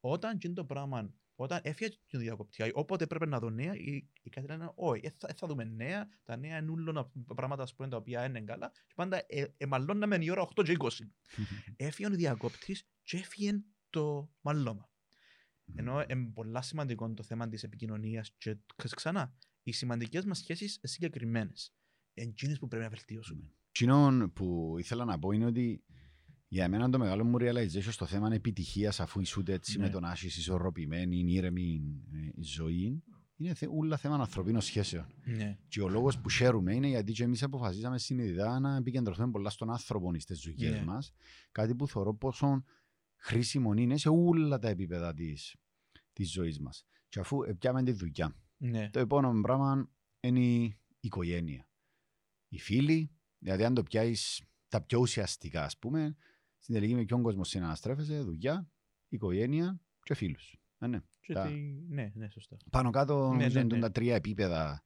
[0.00, 4.30] Όταν γίνει το πράγμα, όταν έφυγε το διακοπτή, όποτε έπρεπε να δω νέα, η, η
[4.30, 6.08] Κατερίνα είναι, Όχι, ε, θα, ε, θα δούμε νέα.
[6.24, 8.70] Τα νέα είναι ούλων πράγματα ας πούμε, τα οποία είναι καλά.
[8.86, 10.88] Και πάντα ε, εμαλώναμε η ώρα 8 και 20
[11.76, 13.60] έφυγε ο διακόπτης και έφυγε
[13.90, 14.90] το μαλλώμα.
[15.74, 20.74] Ενώ είναι πολύ σημαντικό το θέμα της επικοινωνίας και ξ- ξανά, οι σημαντικές μας σχέσεις
[20.76, 21.52] είναι συγκεκριμένε.
[22.14, 23.52] εντζήνες που πρέπει να βελτιώσουμε.
[23.72, 25.84] Κοινό που ήθελα να πω είναι ότι
[26.48, 29.84] για μένα το μεγάλο μου realization στο θέμα είναι επιτυχίας αφού είσαι έτσι Ναι.
[29.84, 33.02] με τον άσχη ισορροπημένη, ήρεμη ε, ζωή.
[33.36, 35.06] Είναι θε, ούλα θέμα ανθρωπίνων σχέσεων.
[35.24, 35.58] Ναι.
[35.68, 39.70] Και ο λόγος που χαίρουμε είναι γιατί και εμείς αποφασίσαμε συνειδητά να επικεντρωθούμε πολλά στον
[39.70, 40.84] άνθρωπο στις ζωές Ναι.
[40.84, 41.12] μας.
[41.52, 42.64] Κάτι που θεωρώ πόσο
[43.16, 45.56] χρήσιμο είναι σε όλα τα επίπεδα της
[46.12, 46.86] της ζωής μας.
[47.08, 48.90] Και αφού πιάμε τη δουλειά, Ναι.
[48.90, 49.90] το επόμενο πράγμα
[50.20, 51.68] είναι η οικογένεια.
[52.48, 56.16] Οι φίλοι, δηλαδή αν το πιάσεις τα πιο ουσιαστικά, ας πούμε,
[56.58, 58.70] στην τελική με ποιον κόσμο συναναστρέφεσαι, δουλειά,
[59.08, 60.56] οικογένεια και φίλους.
[60.78, 61.00] Ε, ναι.
[61.20, 61.54] Και Τα- τι-
[61.88, 62.56] Ναι, ναι, σωστά.
[62.70, 63.80] Πάνω κάτω Ναι, νομίζω ναι, είναι ναι.
[63.80, 64.82] τα τρία επίπεδα.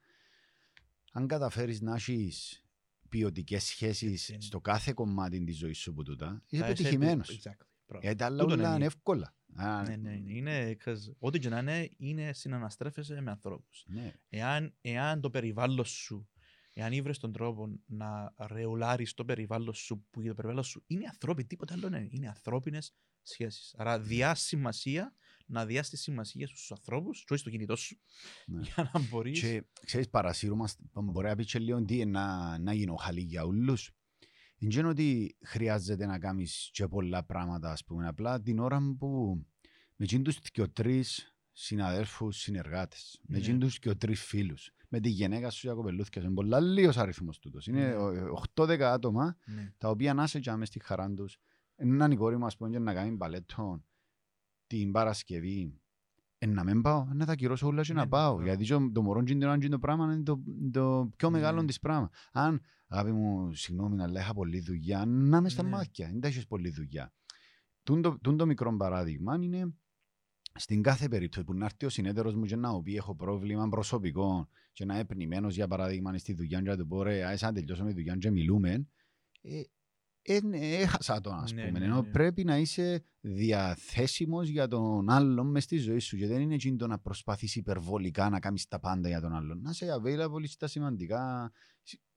[1.13, 2.65] Αν καταφέρεις να έχεις
[3.09, 4.43] ποιοτικές σχέσεις Έτσι είναι.
[4.43, 7.29] στο κάθε κομμάτι της ζωής σου που τούτα, είσαι Θα είσαι πετυχημένος.
[7.29, 7.67] επι- Exactly.
[7.87, 8.03] Μπράβο.
[8.05, 8.77] Γιατί τα άλλα Τούτον όλα είναι.
[8.77, 9.35] είναι εύκολα.
[9.55, 10.33] Α, Ναι, ναι, ναι.
[10.33, 13.85] Είναι, 'cause ό,τι και να είναι, είναι συναναστρέφεσαι με ανθρώπους.
[13.89, 14.13] ναι.
[14.29, 16.29] Εάν, εάν το περιβάλλον σου,
[16.73, 21.47] εάν ήβρες τον τρόπο να ρεουλάρεις το περιβάλλον σου, που το περιβάλλον σου είναι ανθρώπινο,
[21.47, 22.09] τίποτα άλλο δεν είναι.
[22.13, 23.75] Είναι ανθρώπινες σχέσεις.
[23.79, 25.15] Άρα διά σημασία
[25.47, 28.01] να διάς τη σημασία στους ανθρώπους, και όχι στο κινητό σου,
[28.47, 28.61] Ναι.
[28.75, 29.41] για να μπορείς...
[29.41, 33.45] Και ξέρεις παρασύρουμε, μπορεί να πεις και λίγο τι είναι να, να γίνω χαλί για
[33.45, 33.91] όλους.
[34.63, 39.41] Δεν είναι ότι χρειάζεται να κάνεις και πολλά πράγματα, ας πούμε, απλά την ώρα που
[39.97, 43.43] με εκείνους τους και τρεις συναδέλφους, συνεργάτες, με Ναι.
[43.43, 47.67] εκείνους και τρεις φίλους, με τη γυναίκα σου για κοπελούθηκες, είναι πολλά λίγος αριθμός τούτος.
[47.67, 47.95] Είναι Ναι.
[47.97, 49.73] ο- 8-10 άτομα Ναι.
[49.79, 51.39] τα οποία να σε και μες στη χαρά τους.
[51.77, 53.85] Έναν η κόρη μου, ας πούμε, και να κάνει μπαλέτο
[54.67, 55.80] την Παρασκευή.
[56.43, 58.35] Ε, να μην πάω, να τα κυρώσω όλα και Ναι, να ναι, πάω.
[58.35, 58.43] μπράβο.
[58.49, 60.41] Γιατί το, το μωρό και την ώρα και το πράγμα είναι το,
[60.73, 61.37] το πιο Ναι.
[61.39, 62.11] μεγάλο της πράγμα.
[62.33, 65.69] Αν, αγάπη μου, συγγνώμη, αλλά είχα πολλή δουλειά, να είμαι στα Ναι.
[65.69, 67.13] μάτια, δεν τα έχεις πολλή δουλειά.
[67.83, 69.75] Τούν το, τούν το μικρό παράδειγμα είναι
[70.55, 74.49] στην κάθε περίπτωση που να έρθει ο συνέτερος μου και να πει έχω πρόβλημα προσωπικό
[74.73, 77.53] και να είναι πνημένος για παράδειγμα στη δουλειά και να του πω ρε, άσε να
[77.53, 78.71] τελειώσουμε τη δουλειά και μιλούμε,
[79.43, 79.63] ε, ε, ναι,
[80.23, 81.79] έχασα τον ας Ναι, πούμε.
[81.79, 82.11] ναι, Ενώ ναι.
[82.11, 86.77] πρέπει να είσαι διαθέσιμος για τον άλλον μες στη ζωή σου και δεν είναι εκείνο
[86.77, 89.61] το να προσπαθείς υπερβολικά να κάνεις τα πάντα για τον άλλον.
[89.61, 91.53] Να είσαι available στα σημαντικά,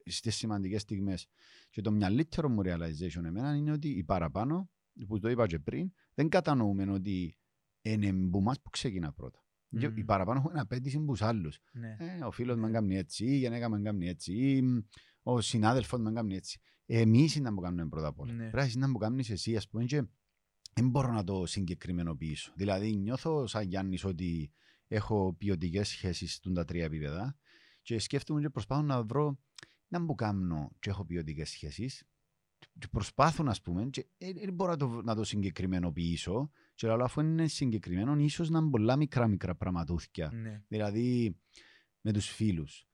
[0.04, 1.26] στις σημαντικές στιγμές.
[1.70, 4.70] Και το μυαλύτερο μου realization εμένα είναι ότι οι παραπάνω,
[5.06, 7.38] που το είπα και πριν, δεν κατανοούμε ότι
[7.82, 9.38] είναι που μας που ξεκινά πρώτα.
[9.78, 9.96] Και Μμμ.
[9.96, 11.58] Οι παραπάνω έχουν απέτηση από τους άλλους.
[11.72, 11.96] Ναι.
[11.98, 12.72] Ε, ο φίλος με Ναι.
[12.72, 14.78] κάνει έτσι, η γυναίκα με κάνει έτσι, ή, μ,
[15.22, 16.60] ο συνάδελφος με κάνει έτσι.
[16.86, 18.32] Εμείς είναι να που κάνουμε πρώτα απ' όλα.
[18.32, 18.50] Ναι.
[18.50, 20.04] Πρέπει να που κάνεις εσύ, ας πούμε, και
[20.72, 22.52] δεν μπορώ να το συγκεκριμενοποιήσω.
[22.56, 24.52] Δηλαδή, νιώθω σαν Γιάννης ότι
[24.88, 27.36] έχω ποιοτικές σχέσεις στον τα τρία επίπεδα
[27.82, 29.38] και σκέφτομαι και προσπάθω να βρω
[29.88, 32.04] να μου κάνω και έχω ποιοτικές σχέσεις
[32.78, 37.04] και προσπάθω, ας πούμε, και ε, δεν μπορώ να το, να το συγκεκριμενοποιήσω και λέω,
[37.04, 40.30] αφού είναι συγκεκριμένο, ίσως να είναι πολλά μικρά μικρά πραγματούθια.
[40.32, 40.62] Ναι.
[40.68, 41.36] Δηλαδή
[42.00, 42.88] με τους φίλους.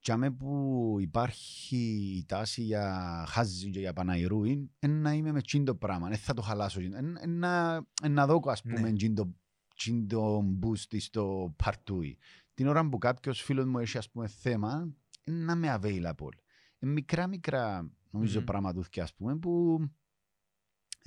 [0.00, 1.76] Και αμέ που υπάρχει
[2.18, 6.18] η τάση για χάζι και για παναϊρούιν, είναι να είμαι με τσιν το πράγμα, δεν
[6.18, 6.80] θα το χαλάσω.
[6.80, 8.92] Είναι να, εν να δω, ας πούμε, Ναι.
[8.92, 9.34] τσιν το,
[9.74, 12.18] τσιν το boost στο παρτούι.
[12.54, 16.32] Την ώρα που κάποιος φίλος μου έχει, ας πούμε, θέμα, είναι να είμαι available.
[16.78, 18.44] Είναι μικρά μικρά, νομίζω, Μμμ.
[18.46, 19.80] πραγματούθια, ας πούμε, που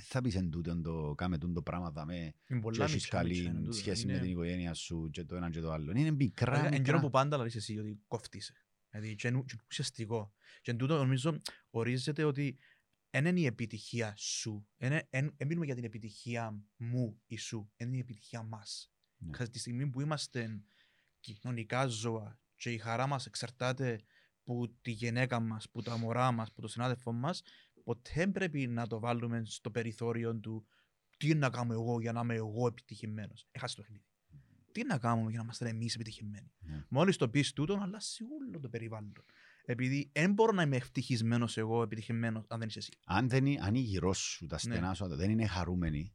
[0.04, 3.24] θα πεις εν τούτον το κάμε τούτο το πράγμα δαμέ Είναι και πολλά έχεις μίτσια,
[3.24, 3.78] μίτσια, είναι καλή τούτο.
[3.78, 5.92] σχέση Είναι- με την οικογένεια σου και το ένα και το άλλο.
[5.96, 6.80] Είναι μικρά, Εν μικρά.
[6.84, 8.54] καιρό που πάντα λαλείς εσύ ότι κόφτησε.
[8.92, 10.34] Δηλαδή, και είναι και είναι ουσιαστικό.
[10.62, 12.58] Και εν τούτο νομίζω ορίζεται ότι
[13.10, 14.68] δεν είναι η επιτυχία σου.
[14.78, 17.72] Δεν μιλούμε για την επιτυχία μου ή σου.
[17.78, 18.92] Είναι η επιτυχία μας.
[19.18, 19.38] Ναι.
[19.38, 19.48] Ναι.
[19.48, 20.64] τη στιγμή που είμαστε
[21.20, 24.02] κοινωνικά ζώα και η χαρά μας εξαρτάται
[24.44, 27.42] που τη γυναίκα μας, που τα μωρά μας, που το συνάδελφο μας,
[27.84, 30.66] ποτέ πρέπει να το βάλουμε στο περιθώριο του
[31.18, 33.48] τι να κάνω εγώ για να είμαι εγώ επιτυχημένος.
[33.52, 34.06] Έχασε το παιχνίδι.
[34.72, 36.52] Τι να κάνουμε για να είμαστε εμείς επιτυχημένοι.
[36.60, 36.86] Ναι.
[36.90, 39.14] Μόλις το πεις τούτο, αλλάζει όλο το περιβάλλον.
[39.66, 42.92] Επειδή δεν μπορώ να είμαι ευτυχισμένος εγώ, επιτυχημένος, αν δεν είσαι εσύ.
[43.06, 44.74] Αν, δεν είναι, αν η γύρω σου, τα Ναι.
[44.74, 46.14] στενά σου, δεν είναι χαρούμενοι,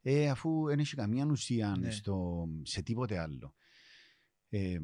[0.00, 1.90] ε, αφού δεν έχει καμία ουσία Ναι.
[1.90, 3.54] στο, σε τίποτε άλλο.
[4.48, 4.78] Ε,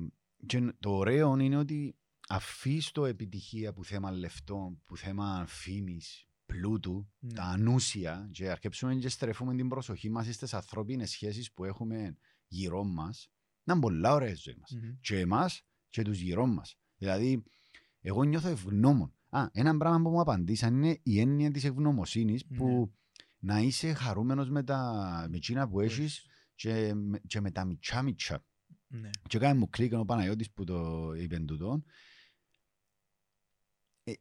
[0.47, 1.97] και το ωραίο είναι ότι
[2.29, 7.33] αφήσει το επιτυχία που θέμα λεφτών, που θέμα φήμης, πλούτου, Ναι.
[7.33, 12.17] τα ανούσια και αρκέψουμε και στρέφουμε την προσοχή μας στις ανθρώπινες σχέσεις που έχουμε
[12.51, 13.31] γύρω μας,
[13.65, 14.71] να είναι πολλά ωραία η ζωή μας.
[14.73, 14.97] Μμμ.
[15.01, 16.79] και εμάς και τους γύρω μας.
[16.97, 17.43] Δηλαδή,
[18.01, 19.15] εγώ νιώθω ευγνώμων.
[19.29, 22.93] Α, ένα πράγμα που μου απαντήσαν είναι η έννοια της ευγνωμοσύνης που
[23.39, 24.81] να είσαι χαρούμενος με τα
[25.31, 28.45] με εκείνα που έχεις και, με- και με τα μιτσά μιτσά.
[28.87, 29.11] Ναι.
[29.29, 31.83] Και κάνει μου κλικ ο Παναγιώτης που το είπε τούτο.
[34.05, 34.13] Ε,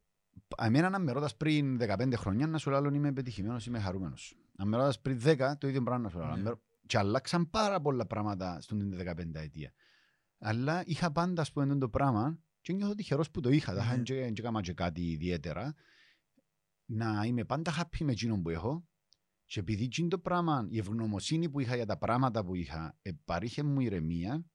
[0.58, 4.38] εμένα να με ρωτάς πριν 15 χρόνια να σου λέω είμαι επιτυχημένος, είμαι χαρούμενος.
[4.52, 6.36] Να με ρωτάς πριν 10 το ίδιο πράγμα να σου λέω.
[6.36, 6.50] Ναι.
[6.94, 9.74] Να με- Και αλλάξαν πάρα πολλά πράγματα στον 15 ετία.
[10.38, 13.80] Αλλά είχα πάντα ας πούμε το πράγμα και νιώθω τυχερός που το είχα, Ναι.
[13.84, 15.74] δεν και, και έκανα και κάτι ιδιαίτερα.
[16.86, 18.88] Να είμαι πάντα happy με εκείνο που έχω
[19.46, 23.12] και επειδή εκείνο το πράγμα, η ευγνωμοσύνη που είχα για τα πράγματα που είχα, ε,
[23.26, 24.46] παρήχε μου ηρεμία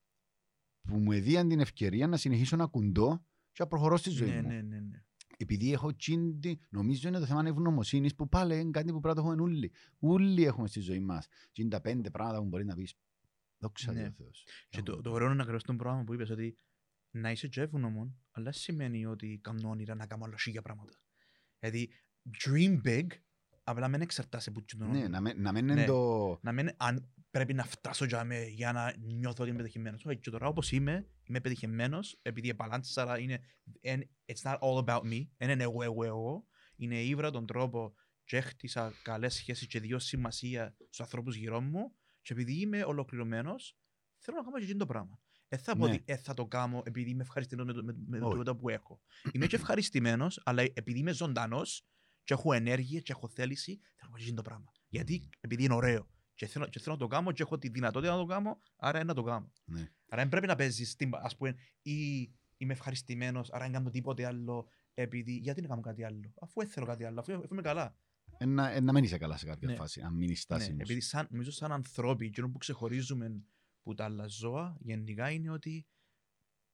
[0.89, 4.43] που μου έδιαν την ευκαιρία να συνεχίσω να κουντώ και να προχωρώ στη ζωή Ναι,
[4.43, 4.49] μου.
[4.49, 5.05] ναι, ναι, ναι.
[5.45, 9.23] Επειδή έχω τσίντη, νομίζω είναι το θέμα ευγνωμοσύνης που πάλι είναι κάτι που πρέπει να
[9.23, 9.73] το έχουμε όλοι.
[9.99, 11.27] Όλοι έχουμε στη ζωή μας.
[11.53, 12.95] Τι είναι τα πέντε πράγματα που μπορεί να πεις.
[13.59, 14.05] Δόξα Ναι.
[14.05, 14.47] τω Θεός.
[14.69, 16.59] Και το, το ωραίο είναι ακριβώς το πράγμα που είπες ότι
[17.11, 20.93] να είσαι και ευγνώμων, αλλά σημαίνει ότι κάνω όνειρα να κάνω άλλα χίλια πράγματα.
[21.59, 21.91] Δηλαδή,
[22.45, 23.07] dream big,
[23.65, 25.09] απλά μην εξαρτάσαι από το Ναι, όνειρο.
[25.09, 25.73] να μην, να μην Ναι.
[25.73, 26.39] είναι το.
[26.43, 30.05] Να μην, αν πρέπει να φτάσω για, με, για να νιώθω ότι είμαι πετυχημένος.
[30.05, 33.41] Όχι, και τώρα όπως είμαι, είμαι πετυχημένος, επειδή επαλάντησα, αλλά είναι,
[33.83, 36.47] and it's not all about me, δεν είναι εγώ, εγώ, εγώ.
[36.77, 37.95] Είναι ήβρα τον τρόπο
[38.25, 41.93] και έχτισα καλές σχέσεις και δύο σημασία στους ανθρώπους γύρω μου
[42.23, 43.77] και επειδή είμαι ολοκληρωμένος,
[44.19, 45.21] θέλω να κάνω και εκείνο το πράγμα.
[45.49, 45.93] Ε, θα πω Ναι.
[45.93, 48.43] ότι ε, θα το κάνω επειδή είμαι ευχαριστημένος με, το- με, με Όχι.
[48.43, 49.01] το που έχω.
[49.33, 51.87] Είμαι και ευχαριστημένος, αλλά επειδή είμαι ζωντανός
[52.25, 54.73] και έχω ενέργεια και έχω θέληση, θέλω να κάνω και εκείνο το πράγμα.
[54.89, 56.09] Γιατί; Επειδή είναι ωραίο.
[56.35, 58.99] Και θέλω, και θέλω να το κάνω και έχω τη δυνατότητα να το κάνω, άρα
[58.99, 59.53] είναι να το κάνω.
[59.65, 59.81] Ναι.
[60.09, 62.21] Άρα δεν πρέπει να παίζεις, την, ας πούμε, ή
[62.57, 66.69] είμαι ευχαριστημένος, άρα δεν κάνω τίποτε άλλο, επειδή, γιατί να κάνω κάτι άλλο, αφού δεν
[66.69, 67.97] θέλω κάτι άλλο, αφού, αφού είμαι καλά.
[68.39, 69.75] Ε, να, ε, να μην είσαι καλά σε κάποια Ναι.
[69.75, 70.81] φάση, αν μείνει Ναι, στάσιμος.
[70.81, 73.43] επειδή σαν, νομίζω σαν ανθρώποι, εκείνο που ξεχωρίζουμε
[73.83, 75.87] που τα άλλα ζώα, γενικά είναι ότι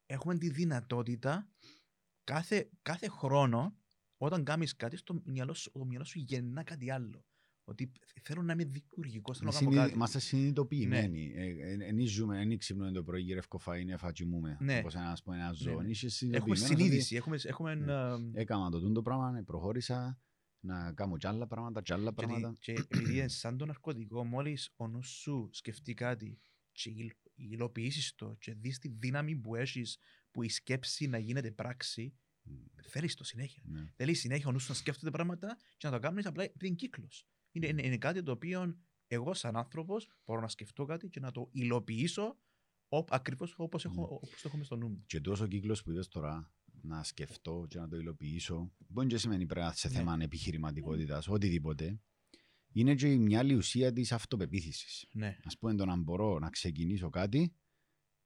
[0.06, 1.48] έχουμε τη δυνατότητα
[2.24, 3.76] κάθε, κάθε χρόνο,
[4.16, 7.24] όταν κάνεις κάτι, στο μυαλό σου, το μυαλό σου γεννά κάτι άλλο.
[7.70, 9.92] Ότι θέλω να είμαι δημιουργικός, θέλω να κάνω κάτι.
[9.94, 11.32] Είμαστε συνειδητοποιημένοι.
[11.76, 14.56] Δεν ζούμε, δεν ξυπνούμε το πρωί, γυρεύκω φαΐ, είναι φατσιμούμε.
[14.60, 14.78] Ναι.
[14.78, 15.82] Όπως ένας πω ένας ζώος.
[15.84, 15.90] ναι.
[15.90, 16.10] Είσαι Έχουμε
[16.56, 17.92] συνειδητοποιημένος ότι συνείδηση, έχουμε, έχουμε Ναι.
[18.38, 20.20] ε, Έκανα το τούτο πράγμα, ναι, προχώρησα
[20.60, 22.56] να κάνω κι άλλα πράγματα, κι άλλα Και, δι- πράγματα.
[22.60, 26.38] και επειδή είναι σαν το ναρκωτικό, μόλις ο νους σου σκεφτεί κάτι
[26.72, 29.98] και υλ- υλοποιήσεις το και δεις τη δύναμη που έχεις
[30.30, 32.14] που η σκέψη να γίνεται πράξη,
[32.88, 33.62] θέλεις το συνέχεια.
[33.66, 33.92] Ναι.
[33.96, 36.76] Θέλεις συνέχεια ο νους σου να σκέφτεται πράγματα και να το κάνεις απλά επειδή είναι
[36.76, 37.26] κύκλος.
[37.52, 41.30] Είναι, είναι, είναι κάτι το οποίο εγώ σαν άνθρωπος μπορώ να σκεφτώ κάτι και να
[41.30, 42.38] το υλοποιήσω
[42.88, 44.02] όπ, ακριβώς όπως, έχω, Ναι.
[44.02, 45.04] όπως το έχω μες στο νου μου.
[45.06, 49.46] Και τόσο κύκλος που είδες τώρα, να σκεφτώ και να το υλοποιήσω, μπορεί και σημαίνει
[49.46, 49.94] πρέπει να σε Ναι.
[49.94, 52.00] θέμα επιχειρηματικότητας, οτιδήποτε,
[52.72, 55.06] είναι και μια άλλη ουσία της αυτοπεποίθησης.
[55.12, 55.26] Ναι.
[55.26, 57.54] Α πούμε, το να μπορώ να ξεκινήσω κάτι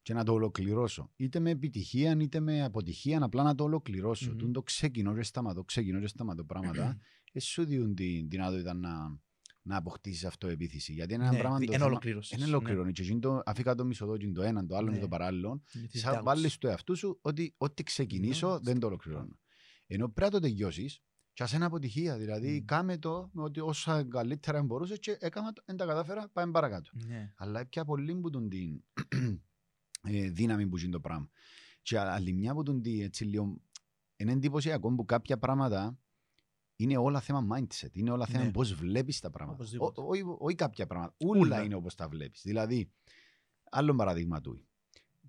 [0.04, 1.10] και να το ολοκληρώσω.
[1.16, 4.30] Είτε με επιτυχία, είτε με αποτυχία, απλά να το ολοκληρώσω.
[4.30, 4.36] Μμμ.
[4.36, 6.98] Τούν το ξεκινώ και σταματώ, ξεκινώ και σταματώ πράγματα,
[7.32, 9.18] ε, σου δίνουν την δυνατότητα να,
[9.62, 10.92] να αποκτήσεις αυτοεπίθεση.
[10.92, 11.58] Γιατί είναι ένα Ναι, πράγμα.
[11.58, 12.46] δι- το εν θέμα- ολοκλήρωσης, εν ναι.
[12.46, 12.92] ολοκληρώνει.
[12.92, 14.92] Και εκείνο το, αφήκα το μισό το ένα, το άλλο Ναι.
[14.92, 15.62] είναι το παράλληλο.
[15.72, 16.24] Γιατί Θα doubts.
[16.24, 19.38] βάλει στο εαυτό σου ότι ό,τι ξεκινήσω Ναι, δεν το ολοκληρώνω.
[19.86, 22.18] Ενώ πρέπει να το τελειώσεις, και ας είναι αποτυχία.
[22.18, 22.64] Δηλαδή, Μμ.
[22.64, 26.90] κάμε το με ότι όσα καλύτερα μπορούσες και έκανα το, δεν τα κατάφερα, πάμε παρακάτω.
[27.06, 27.32] Ναι.
[27.36, 29.16] Αλλά πια πολύ που τον την ε,
[30.10, 31.28] δύναμη που είναι το πράγμα.
[31.82, 33.60] Και α- άλλη μια που τον την έτσι λίγο,
[34.16, 35.98] είναι εντυπωσιακό που κάποια πράγματα
[36.76, 37.88] είναι όλα θέμα mindset.
[37.92, 38.50] Είναι όλα θέμα Ναι.
[38.50, 39.56] πώς βλέπεις τα πράγματα.
[39.58, 40.00] Οπωσδήποτε.
[40.00, 41.14] Ό- ό- Όχι κάποια πράγματα.
[41.18, 41.62] Όλα Ούλα.
[41.62, 42.42] είναι όπως τα βλέπεις.
[42.44, 42.92] Δηλαδή,
[43.70, 44.66] άλλο παραδείγμα του.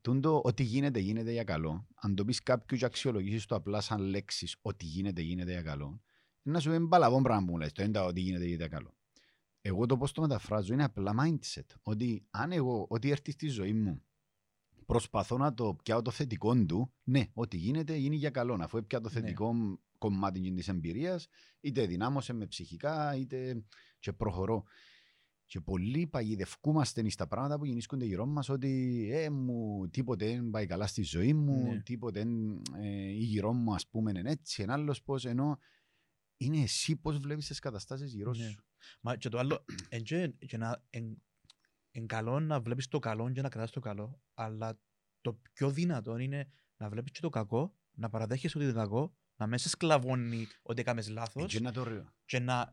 [0.01, 1.87] Τούντο ότι γίνεται, γίνεται για καλό.
[1.95, 6.01] Αν το πεις κάποιους και αξιολογήσεις το απλά σαν λέξεις ότι γίνεται, γίνεται για καλό,
[6.41, 7.71] να σου είναι μπαλαβόν πράγμα που μου λες.
[7.71, 8.93] Το είναι ότι γίνεται, γίνεται για καλό.
[9.61, 11.65] Εγώ το πώς το μεταφράζω είναι απλά mindset.
[11.81, 14.03] Ότι αν εγώ, ότι έρθει στη ζωή μου,
[14.85, 18.57] προσπαθώ να το πιάω το θετικό του, ναι, ό,τι γίνεται γίνει για καλό.
[18.61, 19.19] Αφού έπια το Ναι.
[19.19, 21.27] θετικό μ- κομμάτι της εμπειρίας,
[21.59, 23.63] είτε δυνάμωσε με ψυχικά, είτε
[23.99, 24.63] και προχωρώ.
[25.47, 30.65] Και πολλοί παγιδευκούμαστε στα πράγματα που γεννήσκονται γύρω μας ότι ε, μου, τίποτε δεν πάει
[30.65, 31.81] καλά στη ζωή μου, Ναι.
[31.81, 35.25] τίποτε δεν, ε, ή γύρω μου, ας πούμε, είναι έτσι, ένα άλλος πώς.
[35.25, 35.59] Ενώ
[36.37, 38.43] είναι εσύ πώς βλέπεις τις καταστάσεις γύρω Ναι.
[38.43, 38.63] σου.
[39.01, 40.83] Μα και το άλλο, εν, και, και να,
[41.95, 44.79] εν, εν καλό να βλέπεις το καλό και να κρατάς το καλό, αλλά
[45.21, 49.47] το πιο δυνατό είναι να βλέπεις και το κακό, να παραδέχεσαι ότι είναι κακό, να
[49.47, 52.13] μέσα σκλαβώνει ότι έκαμες λάθος Έτσι είναι το ωραίο.
[52.25, 52.69] και να,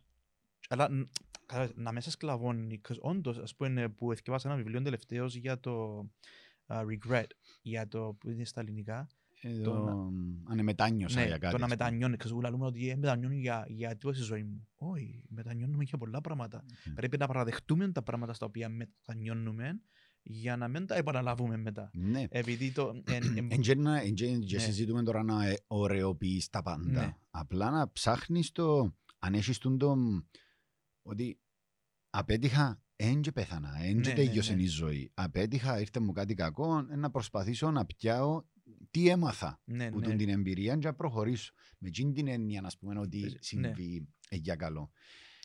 [0.68, 1.08] αλλά, ν-
[1.46, 5.98] καλά, να μέσα σκλαβώνει, because όντως, ας πούμε, που εθιέβασα ένα βιβλίο τελευταίως για το
[6.66, 7.26] α, regret,
[7.62, 9.08] για το που είναι στα ελληνικά,
[9.44, 11.52] Ε, Το το, να- ανεμετάνιωσα ναι, για κάτι.
[11.52, 11.84] το να ας πούμε.
[11.84, 12.16] μετανιώνει.
[12.16, 14.68] Ξέρω, λαλούμε ότι ε, μετανιώνει για, για τίποτα στη ζωή μου.
[14.76, 16.64] Όχι, μετανιώνουμε για πολλά πράγματα.
[16.84, 16.94] Ναι.
[16.94, 19.80] Πρέπει να παραδεχτούμε τα πράγματα στα οποία μετανιώνουμε
[20.22, 21.90] για να μην τα επαναλάβουμε μετά.
[21.92, 22.24] Ναι.
[22.28, 23.02] Επειδή το.
[23.04, 24.62] εν- εν- Εν και να- εν και- και Ναι.
[24.62, 26.90] συζητούμε τώρα να ε, ωραιοποιείς τα πάντα.
[26.90, 27.16] Ναι.
[27.30, 29.96] Απλά να ψάχνεις το, αν έχεις τον το,
[31.02, 31.38] ότι
[32.10, 34.62] απέτυχα, εν και πέθανα, εν και Ναι, ναι, τέλειωσε ναι.
[34.62, 35.10] η ζωή.
[35.14, 38.42] Απέτυχα, ήρθε μου κάτι κακό, ε, να προσπαθήσω να πιάω
[38.90, 40.06] τι έμαθα ναι, που ναι.
[40.06, 41.52] τον την εμπειρία και να προχωρήσω.
[41.78, 43.28] Με εκείνη την έννοια, να πούμε, ότι Ναι.
[43.40, 44.92] συμβεί ε, για καλό.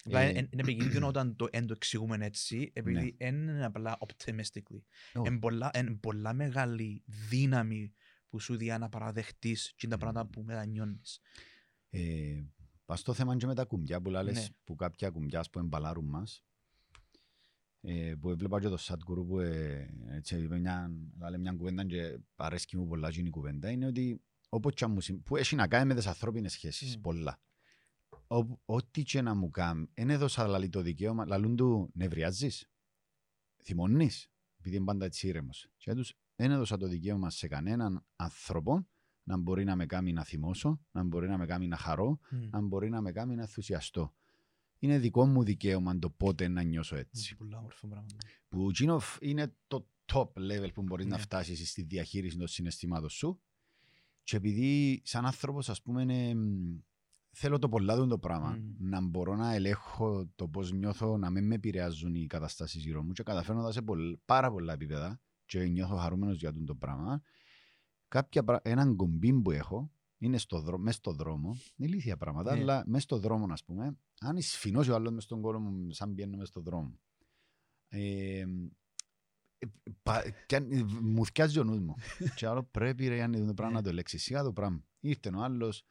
[0.03, 3.27] Απλά Ε, εν- είναι επικίνδυνο όταν το, εν το εξηγούμε έτσι, επειδή Ναι.
[3.27, 4.81] εν είναι απλά optimistically.
[5.13, 5.27] Όχι.
[5.27, 7.93] Εν πολλά, εν πολλά μεγάλη δύναμη
[8.29, 11.19] που σου διά να παραδεχτείς και τα πράγματα που μετανιώνεις.
[11.89, 12.43] Ε,
[12.85, 14.45] πας στο θέμα και με τα κουμπιά που λες, Ναι.
[14.63, 16.45] που κάποια κουμπιά που εμπαλάρουν μας.
[17.89, 22.19] Ε, που έβλεπα και το Σατγκουρού που ε, έτσι, είπε μια, λάλε μια κουβέντα και
[22.35, 25.35] αρέσκει μου πολλά και είναι η κουβέντα είναι ότι όπως και αν μου συμ- που
[25.35, 27.01] έχει να κάνει με τις ανθρώπινες σχέσεις Μμ.
[27.01, 27.39] πολλά.
[28.27, 32.69] Ο- Ό,τι και να μου κάνει, δεν έδωσα λαλή το δικαίωμα, λαλούν του νευριάζεις,
[33.63, 34.27] θυμώνεις,
[34.59, 35.67] επειδή είναι πάντα έτσι ήρεμος.
[35.77, 38.87] Και τους δεν έδωσα το δικαίωμα σε κανέναν άνθρωπο
[39.23, 42.47] να μπορεί να με κάνει να θυμώσω, να μπορεί να με κάνει να χαρώ, Μμ.
[42.49, 44.13] να μπορεί να με κάνει να ενθουσιαστώ.
[44.79, 47.35] Είναι δικό μου δικαίωμα το πότε να νιώσω έτσι.
[47.35, 48.07] Πολλά όμορφο πράγμα.
[48.49, 51.21] Που εκείνο φ- είναι το top level που μπορείς να Ναι.
[51.21, 53.41] φτάσεις στη διαχείριση των συναισθημάτων σου.
[54.23, 56.77] Και επειδή σαν άνθρωπος ας πούμε είναι, μ,
[57.31, 58.89] θέλω το πολλά του το πράγμα, Μμ.
[58.89, 63.11] να μπορώ να ελέγχω το πώς νιώθω, να μην με επηρεάζουν οι καταστάσεις γύρω μου
[63.11, 66.75] και καταφέρνω να τα σε πολλ- πάρα πολλά επίπεδα και νιώθω χαρούμενος για τούτο το
[66.75, 67.21] πράγμα.
[68.07, 72.55] Κάποια, πρα- έναν κομπίν που έχω είναι στο δρό, μες στο δρόμο, είναι ηλίθια πράγματα,
[72.55, 72.61] Ναι.
[72.61, 76.13] αλλά μέσα στο δρόμο, ας πούμε, αν σφινώσει ο άλλος μες στον κόλλο μου, σαν
[76.13, 76.99] πιένω μες στο δρόμο.
[77.89, 78.39] Ε,
[79.59, 79.67] ε,
[80.03, 81.95] πα- κι αν- ε, μου θυκιάζει ο νους μου.
[82.35, 83.77] και άλλο πρέπει ρε Γιάννη το πράγμα Ναι.
[83.77, 84.23] να το ελέγξεις.
[84.23, 84.83] Σιγά το πράγμα.
[84.99, 85.83] Ήρθε ο άλλος,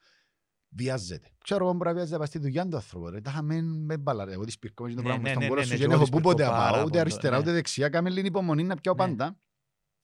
[0.69, 1.29] βιάζεται.
[1.43, 3.09] Ξέρω εγώ μπορεί να βιάζεται να πάει στη δουλειά του άνθρωπου.
[3.09, 3.21] Ρε.
[3.21, 4.31] Τα είχαμε με μπαλαρέ.
[4.31, 5.81] Εγώ τις πυρκώ το Ναι, πράγμα ναι, μες στον ναι, κόλλο ναι, σου ναι, και
[5.83, 6.69] και δεν εγώ έχω πού τις ποτέ να πυρκώ πάω.
[6.71, 7.41] πάρα Ούτε πολύ, αριστερά ναι.
[7.41, 7.89] ούτε δεξιά.
[7.89, 8.99] Κάμε λίγη υπομονή να πιάω Ναι.
[8.99, 9.39] πάντα.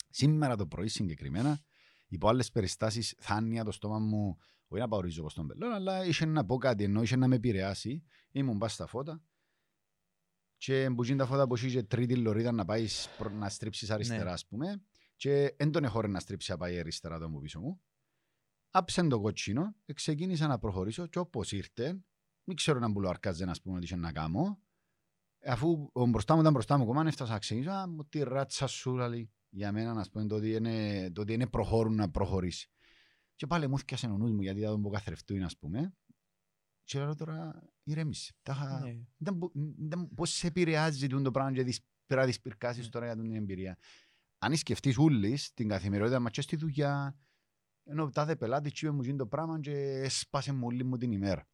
[0.10, 1.60] Σήμερα το πρωί συγκεκριμένα,
[2.13, 6.06] υπό άλλες περιστάσεις, θα άνοιγα το στόμα μου, όχι να παορίζω όπως τον πελόν, αλλά
[6.06, 8.04] είχε να πω κάτι, ενώ είχε να με επηρεάσει.
[8.32, 9.23] Ήμουν πας στα φώτα
[10.58, 14.32] και που γίνει τα φώτα που είχε τρίτη λωρίδα να πάεις να στρίψεις αριστερά, Ναι.
[14.32, 14.84] ας πούμε,
[15.15, 17.82] και δεν τον έχω να στρίψει να πάει αριστερά το μου πίσω μου.
[18.69, 22.04] Άψε το κοτσίνο, ξεκίνησα να προχωρήσω και όπως ήρθε,
[22.43, 24.62] δεν ξέρω να μπουλо αρκάζε να πούμε ότι είχε να κάνω,
[25.45, 28.67] αφού ο μπροστά μου ήταν μπροστά μου κομμάτι, έφτασα να ξεκινήσω, α, μου τη ράτσα
[28.67, 32.70] σου, λαλή, για μένα, να πούμε, το ότι είναι, το ότι είναι προχωρούν να προχωρήσει.
[33.36, 35.94] Και πάλι μου έφτιασε ο νους μου, γιατί ήταν τον που καθρεφτούει, ας πούμε,
[36.84, 38.34] και λέω τώρα, ηρέμησε.
[38.42, 38.98] Τα είχα- Ναι.
[39.18, 42.89] ήταν που- ήταν πώς σε επηρεάζει τούτο το πράγμα και δεις- πρέπει να δυσπυρκάσεις Ναι.
[42.89, 43.78] τώρα για την εμπειρία.
[44.38, 47.18] Αν σκεφτείς ούλης την καθημερινότητα μας και στη δουλειά,
[47.84, 49.72] ενώ τάδε πελάτη και είπε μου γίνει το πράγμα και
[50.04, 51.48] έσπασε μου όλη μου την ημέρα.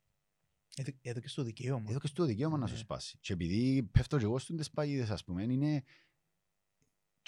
[0.75, 1.85] Έδω- Έδω και στο δικαίωμα.
[1.89, 2.79] Εδώ και στο δικαίωμα να σου Ναι.
[2.79, 3.17] σπάσει.
[3.21, 5.83] Και επειδή πέφτω και εγώ στις παγίδες, ας πούμε, είναι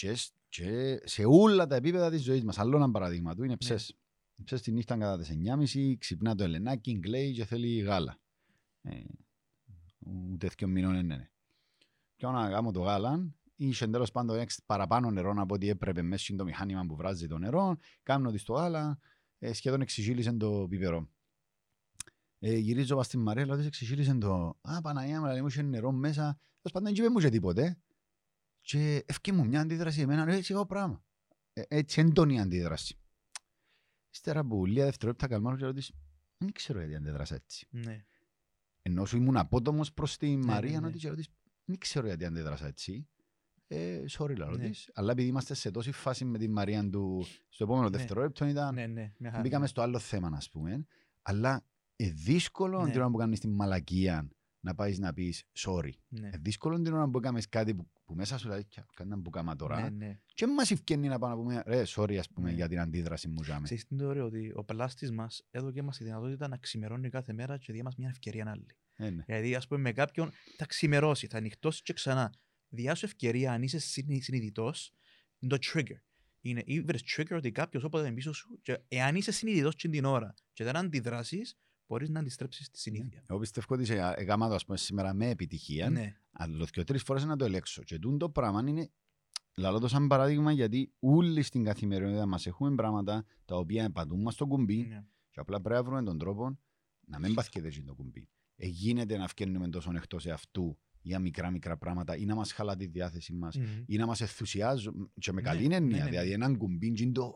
[0.02, 2.58] και, σ- και σε όλα τα επίπεδα της ζωής μας.
[2.58, 3.98] Άλλο ένα παραδείγμα του είναι ψες.
[4.44, 8.20] Ψες τη νύχτα κατά τις 9.30, ξυπνά το Ελενάκι, γκλέει και θέλει γάλα.
[8.82, 9.00] Ε,
[10.32, 11.16] ούτε δύο μηνών είναι.
[11.16, 11.30] ναι.
[12.16, 16.34] Και όταν κάνω το γάλα, είχε τέλος πάντων έξ- παραπάνω νερό από ό,τι έπρεπε μέσα
[16.34, 17.78] στο μηχάνημα που βράζει το νερό.
[18.04, 19.00] Κάνω της στο γάλα,
[19.40, 21.10] ε, σχεδόν εξηγήλισε το πιπερό.
[22.40, 25.62] Ε, γυρίζω πας στην Μαρία, λέω της εξηγήλισε το «Α, Παναγία μου, λέει, μου είχε
[25.62, 26.22] νερό μέσα».
[26.24, 27.78] Τέλος πάντων, δεν είπε μου και τίποτε.
[28.62, 31.04] Και ευκεί μου μια αντίδραση εμένα, «Ρε, έτσι εγώ πράγμα».
[31.54, 32.96] Ε, έτσι έντονη αντίδραση.
[34.14, 35.92] Ύστερα που λίγα δευτερόλεπτα καλμάρω και λέω της,
[36.38, 37.68] δεν ξέρω γιατί αντέδρασα έτσι.
[37.70, 38.06] Ναι.
[38.82, 40.88] Ενώ σου ήμουν απότομος προς τη Μαρία, ναι.
[40.88, 41.28] ότι και λέω της,
[41.66, 43.08] δεν ξέρω γιατί αντέδρασα έτσι.
[43.68, 44.70] Ε, sorry, λέω Ναι.
[44.70, 44.90] της.
[44.94, 47.98] Αλλά επειδή είμαστε σε τόση φάση με τη Μαρία του, στο επόμενο Ναι.
[47.98, 49.14] δευτερόλεπτο ήταν Ναι, ναι.
[49.18, 49.42] μια χαρά.
[49.42, 50.86] Μπήκαμε στο άλλο θέμα, να πούμε.
[51.22, 52.92] Αλλά είναι δύσκολο Ναι.
[52.92, 54.30] την ώρα που κάνεις την μαλακία
[54.62, 55.92] να πάεις να πεις sorry.
[56.08, 56.28] Ναι.
[56.28, 59.56] Ε, δύσκολο την ώρα που κάνεις κάτι που, που μέσα σου λέει κάντε που κάμα
[59.56, 59.82] τώρα.
[59.82, 60.20] Ναι, ναι.
[60.34, 62.56] Και μας ευκαινεί να πάμε να πούμε ρε sorry ας πούμε Ναι.
[62.56, 63.44] για την αντίδραση μου.
[63.44, 63.62] Ζάμε.
[63.64, 67.10] Ξέρεις τι είναι το ωραίο, ότι ο πελάστης μας έδωκε μας τη δυνατότητα να ξημερώνει
[67.10, 68.66] κάθε μέρα και δίνει μας μια ευκαιρία άλλη.
[68.96, 69.24] Ε, ναι.
[69.26, 72.34] Δηλαδή, ας πούμε, με κάποιον θα ξημερώσει, θα ανοιχτώσει και ξανά.
[72.70, 74.94] Διά σου ευκαιρία, αν είσαι συνειδητός,
[75.40, 76.00] είναι το trigger.
[76.42, 80.06] Είναι ή βρες trigger ότι κάποιος όποτε είναι πίσω σου, και εάν είσαι συνειδητός την
[80.06, 81.58] ώρα και δεν αντιδράσεις,
[81.92, 83.24] μπορείς να αντιστρέψεις τη συνήθεια.
[83.30, 85.90] Εγώ πιστεύω ότι σε- έκανα το ας πούμε σήμερα με επιτυχία.
[85.90, 87.84] Ναι, Αλλά και τρεις φορές να το ελέξω.
[87.84, 88.90] Και τούτο το πράγμα είναι,
[89.58, 94.34] λαλώ το σαν παράδειγμα, γιατί όλοι στην καθημερινότητα μας έχουμε πράγματα τα οποία πατούν μας
[94.34, 95.04] στο κουμπί ναι.
[95.32, 96.60] και απλά πρέπει να βρούμε τον τρόπο
[97.06, 98.28] να μην παθηκέται έτσι το κουμπί.
[98.56, 102.76] Ε, γίνεται να φτιάχνουμε τόσο εκτός εαυτού για μικρά μικρά πράγματα ή να μας χαλά
[102.76, 103.66] τη διάθεση μας Μμμ.
[103.86, 106.04] ή να μας ενθουσιάζουν και με Ναι, καλή ναι, έννοια.
[106.04, 106.34] ναι, Δηλαδή ναι.
[106.34, 107.34] έναν κουμπί και είναι το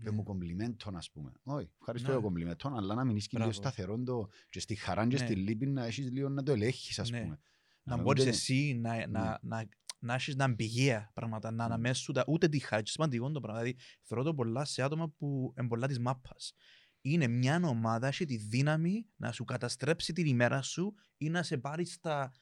[0.00, 0.16] «Α, Πες Ναι.
[0.16, 1.32] μου κομπλιμέντο, ας πούμε.
[1.42, 2.14] Όχι, ευχαριστώ Ναι.
[2.14, 3.68] για κομπλιμέντο, αλλά να μείνεις και λίγο Μπράβο.
[3.68, 5.24] σταθερό το- και στη χαρά και Ναι.
[5.24, 7.20] στη λύπη να έχεις λίγο να το ελέγχεις, ας Ναι.
[7.22, 7.38] πούμε.
[7.82, 9.06] Να Αλλά μπορείς ούτε- εσύ να, Ναι.
[9.06, 11.66] να, να, να έχεις να μπηγαία πράγματα, να Μμ.
[11.66, 12.88] αναμέσεις σου τα- ούτε τη χάρη.
[12.88, 13.60] Σημαντικό το πράγμα.
[13.60, 16.52] Δηλαδή, θεωρώ το πολλά σε άτομα που είναι πολλά της μάπας.
[17.00, 21.58] Είναι μια ομάδα, έχει τη δύναμη να σου καταστρέψει την ημέρα σου ή να σε
[21.58, 22.32] πάρει στα...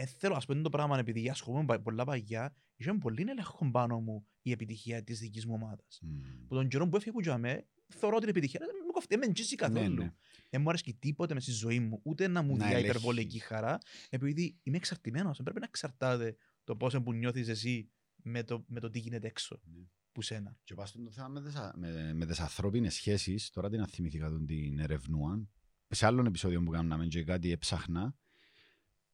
[0.00, 4.00] Ε, θέλω, ας πούμε το πράγμα, επειδή ασχολούμαι πα- πολλά παγιά, είχε πολύ έλεγχο πάνω
[4.00, 5.98] μου η επιτυχία της δικής μου ομάδας.
[6.02, 6.46] Μμμ.
[6.48, 9.26] Που τον καιρό που έφυγε που τζαμέ, θεωρώ την επιτυχία, δεν με κοφτεί, δεν με
[9.26, 9.94] εγγύσει Ναι, καθόλου.
[10.02, 10.14] ναι.
[10.50, 12.88] Δεν μου αρέσει τίποτε μες στη ζωή μου, ούτε να μου Να δει ελέγχεις.
[12.90, 13.78] υπερβολική χαρά,
[14.08, 15.36] επειδή είμαι εξαρτημένος.
[15.36, 17.90] Δεν πρέπει να εξαρτάται το πόσο που νιώθεις εσύ
[18.22, 19.60] με το, με το τι γίνεται έξω.
[19.64, 19.78] Ναι.
[19.78, 20.56] Που που σένα.
[20.64, 24.28] Και πας στο θέμα με τις, α- με, με τις ανθρώπινες σχέσεις, τώρα την αθυμηθήκα
[24.30, 25.48] τον την ερευνούα,
[25.88, 28.14] σε άλλον επεισόδιο που κάναμε και κάτι έψαχνα,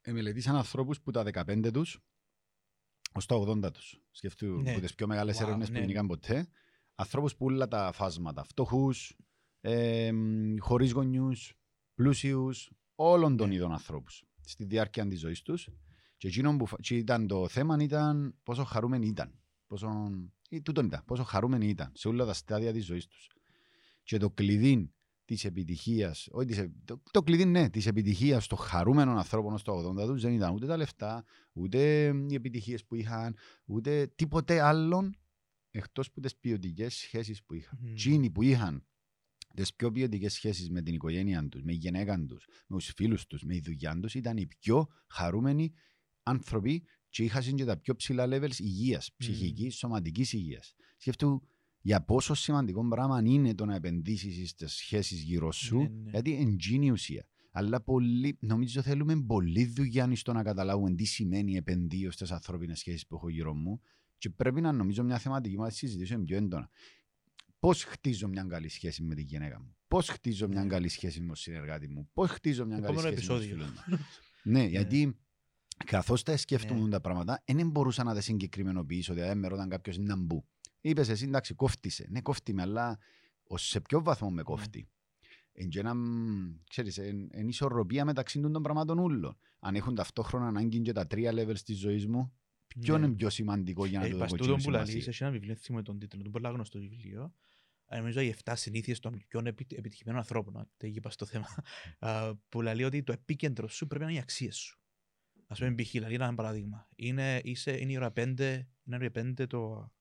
[0.07, 1.99] ε, μελετήσαν ανθρώπους που τα 15 τους
[3.13, 4.01] ως τα 80 τους.
[4.11, 4.71] Σκεφτού Ναι.
[4.71, 5.75] από τις πιο μεγάλες Wow, έρευνες ναι.
[5.75, 6.49] που γίνηκαν ποτέ.
[6.95, 9.17] Ανθρώπους που όλα τα φάσματα, φτωχούς,
[9.61, 10.11] ε,
[10.59, 11.55] χωρίς γονιούς,
[11.95, 13.55] πλούσιους, όλων των Ναι.
[13.55, 15.69] είδων ανθρώπους στη διάρκεια της ζωής τους.
[16.17, 19.39] Και, εκείνο που, φα- και ήταν το θέμα ήταν πόσο χαρούμενοι ήταν.
[19.67, 20.11] Πόσο,
[20.49, 23.31] ή τούτον ήταν, πόσο χαρούμενοι ήταν σε όλα τα στάδια της ζωής τους.
[24.03, 24.94] Και το κλειδί
[25.25, 29.95] της επιτυχίας, όχι της, ε- το, το κλειδί ναι, της επιτυχίας των χαρούμενων ανθρώπων στο
[29.99, 35.17] 80 τους δεν ήταν ούτε τα λεφτά, ούτε οι επιτυχίες που είχαν, ούτε τίποτε άλλον
[35.71, 37.79] εκτός από τις ποιοτικές σχέσεις που είχαν.
[37.83, 37.91] Μμμ.
[37.91, 38.87] Εκείνοι που είχαν
[39.55, 43.27] τις πιο ποιοτικές σχέσεις με την οικογένεια τους, με η γυναίκα τους, με τους φίλους
[43.27, 45.73] τους, με η δουλειά τους, ήταν οι πιο χαρούμενοι
[46.23, 50.75] άνθρωποι και είχαν και τα πιο ψηλά levels υγείας, ψυχικής, σωματικής υγείας.
[50.97, 51.43] Σκέφτου
[51.87, 56.11] για πόσο σημαντικό πράγμα είναι το να επενδύσεις στις σχέσεις γύρω σου, Ναι, ναι.
[56.11, 57.27] γιατί είναι η ουσία.
[57.51, 63.07] Αλλά πολύ, νομίζω θέλουμε πολλή δουλειά στο να καταλάβουμε τι σημαίνει επενδύω στις ανθρώπινες σχέσεις
[63.07, 63.81] που έχω γύρω μου
[64.19, 66.69] και πρέπει να νομίζω μια θεματική μας συζητήσουμε πιο έντονα.
[67.59, 70.69] Πώς χτίζω μια καλή σχέση με τη γυναίκα μου, Πώς χτίζω μια Ναι.
[70.69, 73.67] καλή σχέση με τον συνεργάτη μου, Πώς χτίζω μια καλή Επόμενο σχέση με τους επεισόδιο.
[73.67, 73.99] φίλους μου;
[74.53, 75.17] ναι, γιατί
[75.85, 76.89] καθώς τα σκέφτομαι Ναι.
[76.89, 79.15] τα πράγματα, δεν μπορούσα να τα συγκεκριμενοποιήσω.
[79.15, 80.45] Δηλαδή, με ρωτάν κάποιος να μπου.
[80.87, 82.07] Είπες εσύ, εντάξει, κόφτησε.
[82.11, 82.99] Ναι, κόφτει με, αλλά
[83.45, 84.89] ως σε ποιο βαθμό με κόφτει;
[85.53, 89.39] Εν και ένα, μ, ξέρεις, εν, εν ισορροπία μεταξύ των πραγμάτων ούλων.
[89.59, 92.33] Αν έχουν ταυτόχρονα ανάγκη και τα τρία levels της ζωής μου,
[92.81, 93.07] ποιο Ναι.
[93.07, 95.13] είναι πιο σημαντικό για να Ε, το πας δω τούτον κοτσίνο που λαλείς, σημασία.
[95.13, 97.35] έχει ένα βιβλίο, θυμώ τον τίτλο του, πολύ γνωστό βιβλίο.
[97.87, 100.57] Ε, Νομίζω οι 7 συνήθειες των πιο επι- επιτυχημένων ανθρώπων.
[100.57, 101.47] α, Δεν είπα στο θέμα.
[101.99, 104.79] Α, Που λέει ότι το επίκεντρο σου πρέπει να είναι οι αξίες σου.
[105.47, 105.95] Α πούμε, π.χ.
[105.95, 106.89] λέει ένα παράδειγμα.
[106.97, 109.93] Είναι, είσαι, είναι η ώρα 5, είναι η ώρα 5 το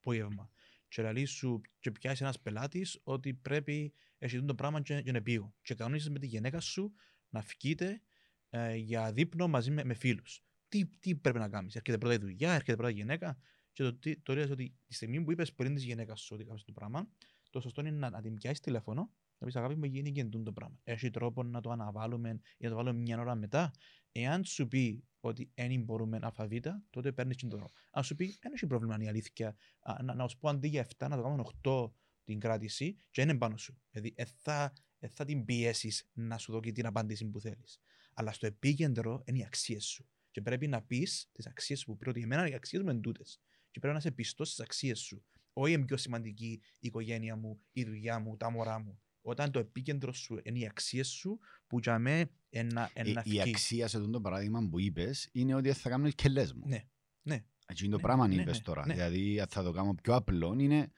[0.00, 0.50] απόγευμα.
[0.88, 5.22] Και λέει σου και πιάσει ένας πελάτης ότι πρέπει έχει το πράγμα και, και να
[5.22, 5.54] πήγω.
[5.62, 6.92] Και κανονίζει με τη γυναίκα σου
[7.28, 8.02] να φκείτε
[8.50, 10.44] ε, για δείπνο μαζί με, με φίλους.
[10.68, 11.74] Τι, τι πρέπει να κάνεις.
[11.76, 13.38] Έρχεται πρώτα η δουλειά, έρχεται πρώτα η γυναίκα.
[13.72, 16.44] Και το, τι- το λέει ότι τη στιγμή που είπες πριν της γυναίκας σου ότι
[16.44, 17.08] κάνεις το πράγμα,
[17.50, 20.42] το σωστό είναι να, να την πιάσεις τηλέφωνο, να πεις αγάπη μου γίνει και τούτο
[20.42, 20.78] το πράγμα.
[20.84, 23.70] Έχει τρόπο να το αναβάλουμε ή να το βάλουμε μια ώρα μετά.
[24.12, 27.70] Εάν σου πει ότι δεν μπορούμε αλφαβήτα, τότε παίρνεις την τρόπο.
[27.90, 30.68] Αν σου πει δεν έχει πρόβλημα είναι η αλήθεια, α, να, να σου πω αντί
[30.68, 31.90] για 7 να το κάνουμε 8
[32.24, 33.80] την κράτηση και είναι πάνω σου.
[33.90, 37.80] Δηλαδή ε, θα, ε, θα την πιέσεις να σου δώσει την απάντηση που θέλεις.
[38.14, 40.08] Αλλά στο επίκεντρο είναι οι αξίες σου.
[40.30, 43.00] Και πρέπει να πεις τις αξίες σου που πει ότι εμένα οι αξίες μου είναι
[43.00, 43.40] τούτες.
[43.70, 45.24] Και πρέπει να είσαι πιστό στις αξίες σου.
[45.52, 49.00] Όχι είναι πιο σημαντική η οικογένεια μου, η δουλειά μου, τα μωρά μου.
[49.22, 53.40] Όταν το επίκεντρο σου είναι οι αξίες σου, που για μέ ένα Η, ένα η
[53.40, 56.62] αξία σε αυτό το παράδειγμα που είπες είναι ότι θα κάνω και λες μου.
[56.66, 56.84] Ναι,
[57.22, 57.44] ναι.
[57.66, 58.86] Έτσι είναι το Ναι, πράγμα ναι, είπες ναι, τώρα.
[58.86, 58.92] ναι.
[58.94, 60.90] Δηλαδή αν θα το κάνω πιο απλό είναι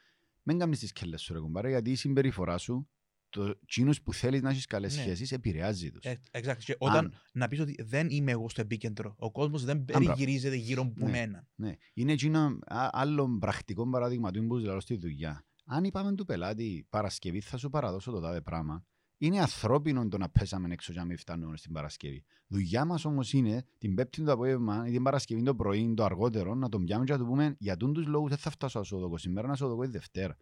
[0.43, 2.89] μην κάνεις τις κελές σου ρε κουμπάρα γιατί η συμπεριφορά σου
[3.29, 5.03] το κοινούς που θέλεις να έχεις καλές Ναι.
[5.03, 6.05] σχέσεις επηρεάζει τους.
[6.05, 6.57] Ε, exactly.
[6.65, 10.05] Και όταν Αν- να πεις ότι δεν είμαι εγώ στο επίκεντρο, ο κόσμος δεν μπράβο.
[10.05, 11.11] περιγυρίζεται γύρω από Ναι.
[11.11, 11.47] μένα.
[11.55, 11.77] Ναι.
[11.95, 15.45] Είναι εκείνο α- άλλο πρακτικό παράδειγμα του που λέω στη δουλειά.
[15.75, 18.85] Αν είπαμε του πελάτη Παρασκευή θα σου παραδώσω το τάδε πράγμα,
[19.19, 22.25] είναι ανθρώπινο το να πέσαμε έξω για να μην φτάνουμε στην Παρασκευή.
[22.47, 26.55] Δουλειά μας όμως είναι την Πέμπτη το απόγευμα ή την Παρασκευή το πρωί, το αργότερο,
[26.55, 28.85] να τον πιάμε και να του πούμε για τούν τους λόγους δεν θα φτάσω να
[28.85, 30.37] σου δω σήμερα, να σου δω η Δευτέρα.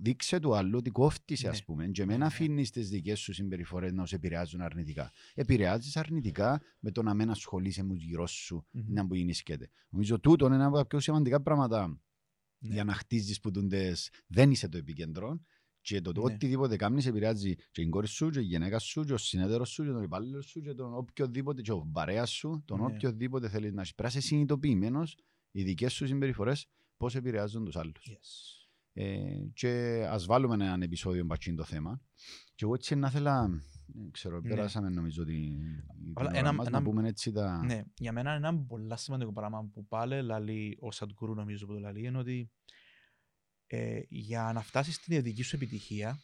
[0.00, 1.64] Δείξε του άλλου ότι κόφτησε, ας Ναι.
[1.64, 2.24] πούμε, και Ναι, με ναι.
[2.24, 5.10] αφήνεις τις δικές σου συμπεριφορές να σε επηρεάζουν αρνητικά.
[5.34, 8.82] Επηρεάζεις αρνητικά με το να μην ασχολείσαι με του γύρω σου, Μμμ.
[8.88, 9.70] να που γεννήσκεται.
[9.88, 11.98] Νομίζω τούτο είναι ένα από τα πιο σημαντικά πράγματα
[12.64, 12.74] Ναι.
[12.74, 15.40] για να χτίζεις που τούντες δεν είσαι το επίκεντρο
[15.80, 16.34] και το, το Ναι.
[16.34, 19.84] οτιδήποτε κάνεις επηρεάζει και την κόρη σου, και η γυναίκα σου, και ο συνέτερος σου,
[19.84, 22.84] και τον υπάλληλο σου, και τον οποιοδήποτε, και ο παρέας σου, τον Ναι.
[22.84, 23.94] οποιοδήποτε θέλεις να έχεις.
[23.94, 25.16] Πρέπει να είσαι συνειδητοποιημένος
[25.50, 28.02] οι δικές σου συμπεριφορές πώς επηρεάζουν τους άλλους.
[28.10, 28.68] Yes.
[28.92, 32.00] Ε, και ας βάλουμε έναν επεισόδιο μπατσίν το θέμα.
[32.54, 33.48] Και εγώ έτσι να ήθελα,
[33.86, 34.48] δεν ξέρω, Ναι.
[34.48, 35.58] περάσαμε νομίζω την,
[35.94, 37.64] την Αλλά ώρα ένα- μας, ένα- να πούμε έτσι τα...
[37.64, 41.72] Ναι, για μένα είναι ένα πολύ σημαντικό πράγμα που πάλι λαλεί ο Σαντγκουρού νομίζω που
[41.72, 42.50] το λαλεί είναι ότι
[43.66, 46.22] ε, για να φτάσεις στην δική σου επιτυχία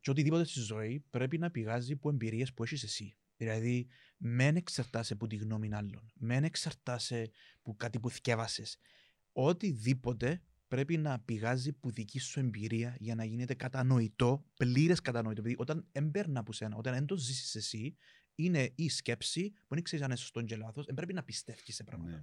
[0.00, 3.16] και οτιδήποτε στη ζωή πρέπει να πηγάζει από εμπειρίες που έχεις εσύ.
[3.36, 8.78] Δηλαδή, μεν εξαρτάσαι από τη γνώμη άλλων, μεν εξαρτάσαι από κάτι που θκεύασες.
[9.32, 15.42] Οτιδήποτε πρέπει να πηγάζει από δική σου εμπειρία για να γίνεται κατανοητό, πλήρες κατανοητό.
[15.42, 17.96] Δηλαδή, όταν εμπέρνα από σένα, όταν δεν το ζήσεις εσύ,
[18.34, 21.84] είναι η σκέψη που δεν ξέρεις αν είναι σωστό και λάθος, πρέπει να πιστεύεις σε
[21.84, 22.16] πράγματα.
[22.16, 22.22] Ναι.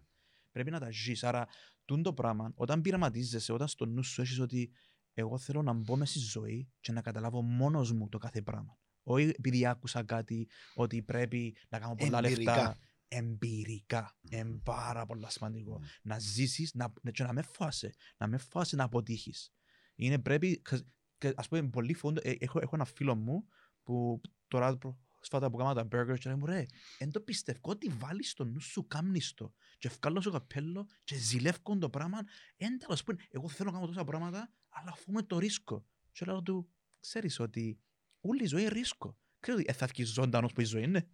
[0.51, 1.23] Πρέπει να τα ζεις.
[1.23, 1.47] Άρα,
[1.85, 4.71] τούν το πράγμα, όταν πειραματίζεσαι, όταν στο νου σου έχεις ότι
[5.13, 8.77] εγώ θέλω να μπω μέσα στη ζωή και να καταλάβω μόνος μου το κάθε πράγμα.
[9.03, 12.55] Όχι επειδή άκουσα κάτι ότι πρέπει να κάνω πολλά Εμπειρικά.
[12.55, 12.77] λεφτά.
[13.17, 14.17] Εμπειρικά.
[14.21, 14.61] Είναι Μμμ.
[14.63, 15.79] πάρα πολύ σημαντικό.
[15.79, 15.87] Ναι.
[16.01, 17.93] Να ζήσεις να, να- και να με φάσαι.
[18.17, 19.53] Να με φάσαι να αποτύχεις.
[19.95, 20.85] Είναι πρέπει, χα-
[21.17, 23.47] και ας πούμε, πολλοί φοβούνται, ε, έχω, έχω ένα φίλο μου
[23.83, 26.65] που τώρα πρόσφατα που κάμα τα burgers και λέει μου ρε,
[26.97, 31.15] εν το πιστεύω ότι βάλεις στο νου σου κάμνεις το και ευκάλλω σου καπέλο και
[31.15, 32.19] ζηλεύκον το πράγμα,
[32.55, 35.85] εν τέλος πούμε, εγώ θέλω να κάνω τόσα πράγματα, αλλά αφού με το ρίσκο.
[36.11, 37.79] Και λέω του, ξέρεις ότι
[38.21, 39.17] όλη η ζωή είναι ρίσκο.
[39.39, 41.07] Ξέρω ότι ε, θα βγεις ζωντανός που η ζωή είναι.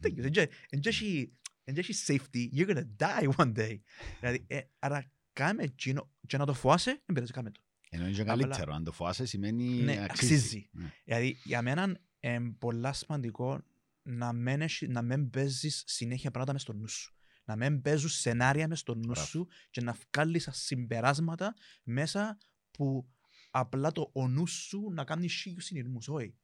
[0.00, 1.36] Δεν ξέρω, εν- εν και έχει-
[1.68, 3.78] εν και έχει safety, you're gonna die one day.
[4.20, 7.60] Δηλαδή, ε, άρα κάμε εκείνο και να το φοάσαι, δεν πειράζει, κάμε το.
[7.90, 8.74] Ενώ είναι και Απλά- καλύτερο.
[8.74, 10.34] Αν το φοάσαι σημαίνει Ναι, αξίζει.
[10.34, 10.68] αξίζει.
[10.72, 10.92] Ναι.
[11.04, 13.62] Δηλαδή, για μένα είναι πολλά σημαντικό
[14.02, 17.14] να μην, έχει- να μην παίζεις συνέχεια πράγματα μες στο νου σου.
[17.44, 19.26] Να μην παίζουν σενάρια μες στο νου Μπράβο.
[19.26, 22.38] σου και να βγάλεις συμπεράσματα μέσα
[22.70, 23.10] που
[23.50, 26.08] απλά το ο νους σου να κάνει χίλιους συνειρμούς.
[26.08, 26.34] Όχι.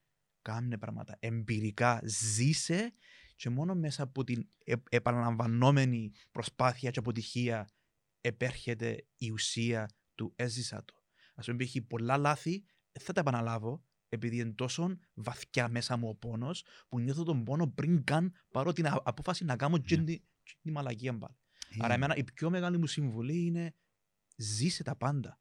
[0.42, 2.00] Κάνε πράγματα εμπειρικά.
[2.04, 2.92] Ζήσε
[3.42, 7.68] και μόνο μέσα από την ε, επαναλαμβανόμενη προσπάθεια και αποτυχία
[8.20, 10.94] επέρχεται η ουσία του έζησα το.
[11.34, 16.08] Ας πούμε, έχει πολλά λάθη, δεν θα τα επαναλάβω, επειδή είναι τόσο βαθιά μέσα μου
[16.08, 19.96] ο πόνος, που νιώθω τον πόνο πριν καν πάρω την α- απόφαση να κάνω και
[19.96, 20.04] Ναι.
[20.04, 21.36] τη, και τη μαλακία πάλι.
[21.68, 23.74] Ε, Άρα εμένα η πιο μεγάλη μου συμβουλή είναι
[24.36, 25.38] ζήσε τα πάντα.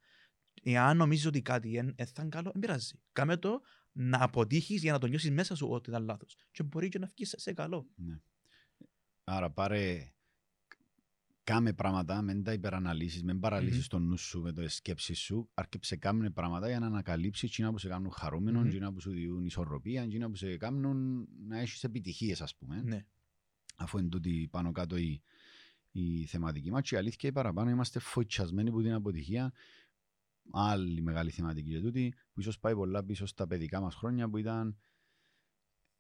[0.63, 2.99] Εάν νομίζεις ότι κάτι δεν θα είναι καλό, δεν πειράζει.
[3.11, 3.61] Κάμε το
[3.91, 6.35] να αποτύχεις για να το νιώσεις μέσα σου ότι ήταν λάθος.
[6.51, 7.89] Και μπορεί και να βγεις σε- σε καλό.
[7.95, 8.19] Ναι.
[9.23, 10.13] Άρα πάρε
[11.43, 15.95] κάμε πράγματα, μην τα υπεραναλύσεις, μην παραλύσεις τον νου σου με τις σκέψεις σου, αρκεψε
[15.95, 18.67] κάμε πράγματα για να ανακαλύψεις εκείνα που σε κάνουν χαρούμενο, Μμμ.
[18.67, 22.81] εκείνα που σου διούν ισορροπία, εκείνα που σε κάνουν να έχεις επιτυχίες ας πούμε.
[22.81, 23.05] Ναι.
[23.75, 25.21] Αφού είναι τούτη πάνω κάτω η,
[25.91, 29.53] η θεματική μας και η αλήθεια η παραπάνω είμαστε φοητσιασμένοι από την αποτυχία.
[30.53, 34.37] Άλλη μεγάλη θεματική και τούτη που ίσως πάει πολλά πίσω στα παιδικά μας χρόνια που
[34.37, 34.77] ήταν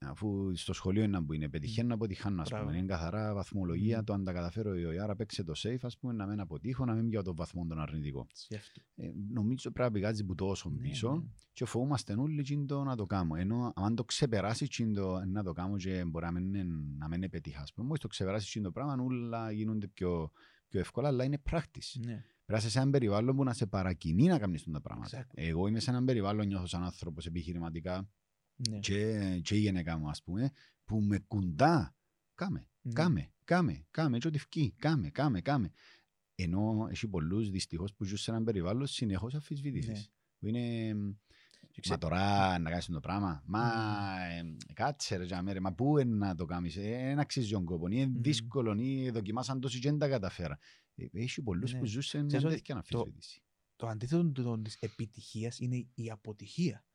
[0.05, 2.65] αφού στο σχολείο είναι που είναι πετυχαίνω να αποτυχάνω ας Μπράβο.
[2.65, 2.77] πούμε.
[2.77, 4.03] Είναι καθαρά βαθμολογία Μμμ.
[4.03, 4.99] το αν τα καταφέρω ή όχι.
[4.99, 7.79] Άρα παίξε το safe ας πούμε να μην αποτύχω να μην πιω το βαθμό τον
[7.79, 8.27] αρνητικό.
[8.33, 8.81] Σκέφτου.
[8.95, 11.23] Ε, νομίζω πρέπει να πηγάζει που τόσο Ναι, πίσω ναι.
[11.53, 13.35] και φοβούμαστε όλοι εκείνο να το κάνω.
[13.35, 17.29] Ενώ αν το ξεπεράσεις εκείνο να το κάνω και μπορεί να μην, είναι- να μην
[17.29, 17.61] πετύχα.
[17.61, 20.31] Ας πούμε, μόλις το ξεπεράσεις εκείνο το πράγμα όλα γίνονται πιο,
[20.67, 21.99] πιο εύκολα, αλλά είναι practice.
[22.05, 22.23] Ναι.
[22.51, 25.09] Πρέπει να είσαι σε έναν περιβάλλον που να σε παρακινεί να κάνεις τα πράγματα.
[25.25, 25.31] Exactly.
[25.33, 28.09] Εγώ είμαι σε έναν περιβάλλον, νιώθω σαν άνθρωπος επιχειρηματικά
[28.69, 28.79] Ναι.
[28.79, 30.51] και, και η γενικά μου ας πούμε,
[30.85, 31.95] που με κουντά.
[32.35, 32.93] Κάμε, Ναι.
[32.93, 35.71] κάμε, κάμε, κάμε, έτσι ό,τι φκεί, κάμε, κάμε, κάμε.
[36.35, 39.89] Ενώ έχει πολλούς δυστυχώς που ζουν σε έναν περιβάλλον συνεχώς αμφισβήτησης.
[39.89, 40.03] Ναι.
[40.39, 40.93] Που είναι
[41.71, 43.43] Και ξέ- Μα τώρα να κάνεις το πράγμα.
[43.45, 43.71] Μα
[44.37, 46.75] ε, κάτσε ρε τζάμε, ρε, μα πού είναι να το κάνεις.
[46.75, 47.87] Δεν αξίζει τον κόπο.
[47.87, 48.21] Είναι Μμμ.
[48.21, 48.75] δύσκολο.
[48.79, 50.57] Ή δοκιμάσαν τόσοι και δεν τα καταφέρα.
[51.03, 51.79] Ε, Έχει πολλούς Ναι.
[51.79, 53.41] που ζουν σε μια Ξέρεις ότι τέτοια το- αμφισβήτηση.
[53.75, 56.85] Το αντίθετο της επιτυχίας είναι η αποτυχία.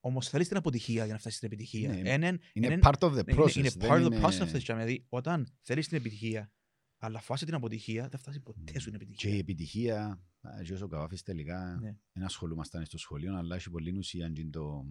[0.00, 1.88] Όμως θέλεις την αποτυχία για να φτάσεις στην επιτυχία.
[1.92, 3.56] Ναι, Έναν- Είναι έναν- part of the ναι, process.
[3.56, 4.58] είναι, είναι δεν part of the είναι- process αυτό.
[4.58, 6.52] Δηλαδή, όταν θέλεις την επιτυχία,
[6.98, 9.38] αλλά φάσει την αποτυχία, δεν φτάσεις ποτέ σου την Και η επιτυχία.
[9.38, 11.96] επιτυχία, α, και όσο καβάφεις τελικά, Ναι.
[12.12, 14.86] δεν ασχολούμασταν στο σχολείο, αλλά έχει πολύ ουσία και το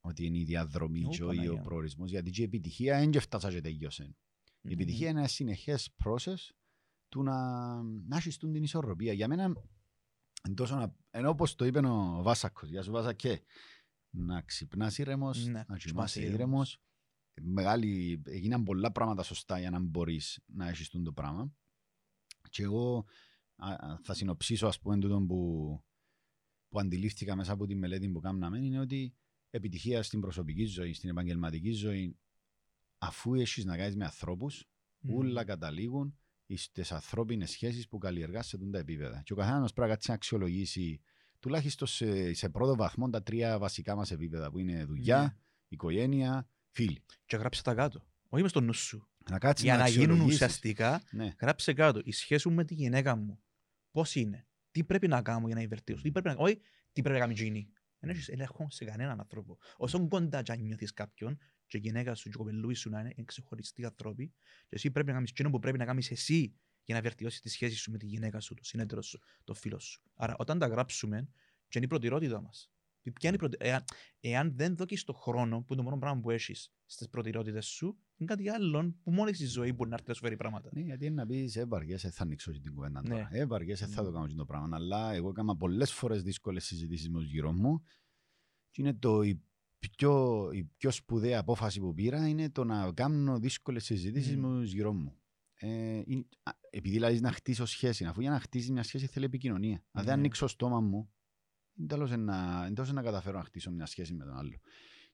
[0.00, 1.62] ότι είναι η διαδρομή Ω, και όχι ο Παναγία.
[1.62, 2.10] προορισμός.
[2.10, 4.02] Γιατί και η επιτυχία δεν και φτάσα και τελειώσε.
[4.04, 4.08] Η
[4.62, 4.72] Μμμ.
[4.72, 6.50] επιτυχία είναι ένα συνεχές process
[7.12, 7.36] του να,
[7.82, 9.12] να έχεις τούν την ισορροπία.
[9.12, 9.44] Για μένα,
[10.42, 13.42] εν τόσο να, ενώ όπως το είπε ο Βάσακος, γεια σου Βάσακε,
[14.10, 16.34] να ξυπνάς ήρεμος, Ναι, να κοιμάσαι κοιμάσαι ήρεμος.
[16.38, 16.80] ήρεμος.
[17.42, 21.52] Μεγάλη, έγιναν πολλά πράγματα σωστά για να μπορείς να έχεις τούν το πράγμα.
[22.50, 23.04] Και εγώ
[23.56, 25.80] α, α, θα συνοψίσω ας πούμε τούτο που,
[26.68, 29.14] που αντιλήφθηκα μέσα από τη μελέτη που κάναμε είναι ότι
[29.50, 32.18] επιτυχία στην προσωπική ζωή, στην επαγγελματική ζωή
[32.98, 34.68] αφού έχεις να κάνεις με ανθρώπους
[35.00, 35.14] Μμμ.
[35.16, 36.18] όλα καταλήγουν
[36.56, 39.22] στι ανθρώπινες σχέσεις που καλλιεργά σε τούτα επίπεδα.
[39.24, 41.00] Και ο καθένας πρέπει να κάτσει να αξιολογήσει
[41.40, 45.36] τουλάχιστον σε, σε πρώτο βαθμό τα τρία βασικά μας επίπεδα που είναι δουλειά, Ναι.
[45.68, 47.02] οικογένεια, φίλοι.
[47.26, 48.06] Και γράψε τα κάτω.
[48.28, 49.06] Όχι μες στο νους σου.
[49.30, 50.34] Να κάτσεις Για να, να γίνουν αξιολογήσεις.
[50.42, 51.34] ουσιαστικά, Ναι.
[51.40, 52.00] γράψε κάτω.
[52.04, 53.42] Η σχέση μου με τη γυναίκα μου.
[53.90, 54.46] Πώς είναι.
[54.70, 56.02] Τι πρέπει να κάνω για να βελτιώσω.
[56.02, 56.34] Τι πρέπει να...
[56.38, 56.60] Όχι,
[56.92, 57.72] τι πρέπει να κάνει εκείνη.
[57.98, 59.58] Δεν έχει έλεγχο σε κανέναν άνθρωπο.
[59.76, 61.38] Όσο κοντά και αν νιώθεις κάποιον,
[61.72, 64.90] και η γυναίκα σου και ο κοπελούι σου να είναι, είναι ξεχωριστοί άνθρωποι, και εσύ
[64.90, 66.54] πρέπει να κάνεις εκείνο που πρέπει να κάνεις εσύ
[66.84, 69.78] για να βελτιώσεις τη σχέση σου με τη γυναίκα σου, το συνέτερο σου, το φίλο
[69.78, 70.02] σου.
[70.14, 71.28] Άρα, όταν τα γράψουμε,
[71.68, 72.70] και είναι η προτεραιότητά μας.
[73.02, 73.56] Ποια είναι η προτε...
[73.60, 73.84] εάν,
[74.20, 77.98] εάν δεν δώσει το χρόνο, που είναι το μόνο πράγμα που έχεις στις προτεραιότητες σου,
[78.16, 80.70] είναι κάτι άλλο που μόλι η ζωή μπορεί να έρθει να σου φέρει πράγματα.
[80.72, 83.08] Ναι, γιατί είναι να πεις έβαργε, θα ανοίξω την κουβέντα Ναι.
[83.08, 83.28] τώρα.
[83.32, 84.18] Έβαργε, θα το Ναι.
[84.18, 84.76] κάνω το πράγμα.
[84.76, 87.82] Αλλά εγώ έκανα πολλές φορές δύσκολες συζητήσεις με τους γύρω μου.
[88.70, 89.42] Και είναι το, η,
[89.88, 94.48] πιο, η πιο σπουδαία απόφαση που πήρα είναι το να κάνω δύσκολες συζητήσεις Μμμ.
[94.54, 95.16] με τους γύρω μου.
[95.54, 99.24] Ε, είναι- α, επειδή δηλαδή να χτίσω σχέση, αφού για να χτίσει μια σχέση θέλει
[99.24, 99.84] επικοινωνία.
[99.92, 100.12] Αν δεν Ναι.
[100.20, 101.12] ανοίξω το στόμα μου,
[101.72, 104.60] δεν τέλος να, εν τέλος να καταφέρω να χτίσω μια σχέση με τον άλλο.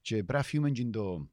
[0.00, 1.30] Και πρέπει να φύγουμε και το,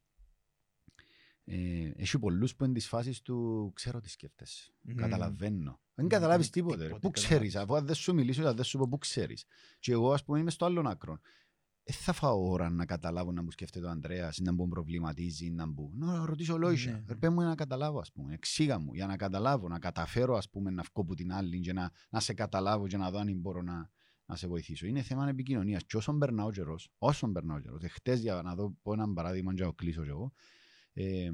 [1.48, 4.74] Ε, έχει πολλούς που είναι τις φάσεις του ξέρω τι σκέφτεσαι.
[4.82, 4.96] Μμμ.
[4.96, 5.80] Καταλαβαίνω.
[5.96, 6.76] Δεν Μμ, καταλάβεις μ, τίποτε.
[6.78, 6.84] ρε.
[6.84, 7.24] τίποτε Πού καταλάβεις.
[7.50, 9.46] ξέρεις, αφού αν δεν σου μιλήσω, αν δεν σου πω πού ξέρεις.
[9.80, 11.20] Και εγώ ας πούμε είμαι στο άλλο άκρο.
[11.88, 15.68] Δεν θα φάω ώρα να καταλάβω να μου σκέφτεται ο Ανδρέας, να μου προβληματίζει, να
[15.68, 15.92] μου.
[15.94, 16.92] Να ρωτήσω λόγια.
[16.92, 17.16] Ναι, ναι.
[17.16, 18.34] Πες μου να καταλάβω, ας πούμε.
[18.34, 21.74] Εξήγα μου για να καταλάβω, να καταφέρω, ας πούμε, να βγω από την άλλη και
[21.74, 23.90] να, να σε καταλάβω και να δω αν μπορώ να,
[24.26, 24.88] να σε βοηθήσω.
[24.88, 25.84] Είναι θέμα επικοινωνίας.
[25.86, 29.14] Και όσο περνά ο καιρός, όσο περνά ο καιρό, χτες για να δω πω έναν
[29.14, 30.34] παράδειγμα, για να το κλείσω κι εγώ.
[30.94, 31.30] Ε,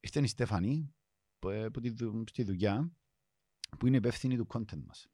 [0.00, 0.94] ήρθε η Στέφανη
[1.38, 2.92] που, ε, που τη, δου- στη δουλειά
[3.78, 5.08] που είναι υπεύθυνη του content μας.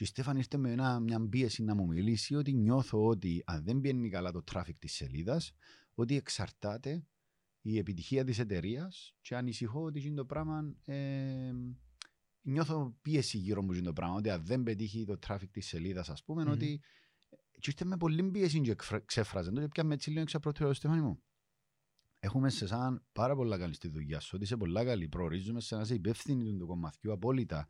[0.00, 3.64] Και η Στέφανη ήρθε με ένα, μια πίεση να μου μιλήσει ότι νιώθω ότι αν
[3.64, 5.52] δεν πιένει καλά το traffic της σελίδας,
[5.94, 7.06] ότι εξαρτάται
[7.60, 11.52] η επιτυχία της εταιρείας και ανησυχώ ότι είναι το πράγμα ε,
[12.40, 16.08] νιώθω πίεση γύρω μου είναι το πράγμα, ότι αν δεν πετύχει το traffic της σελίδας
[16.08, 16.50] ας πούμε, Μμμ.
[16.50, 16.80] ότι
[17.58, 20.72] και ήρθε με πολύ πίεση και εκφρα- ξέφραζε το και πια με έτσι λίγο εξαπρότηρο
[20.72, 21.22] Στέφανη μου.
[22.18, 25.74] Έχουμε σε σαν πάρα πολλά καλή στη δουλειά σου, ότι είσαι πολλά καλή, προορίζουμε σε
[25.76, 27.68] να είσαι υπεύθυνη του, του κομμαθιού απόλυτα.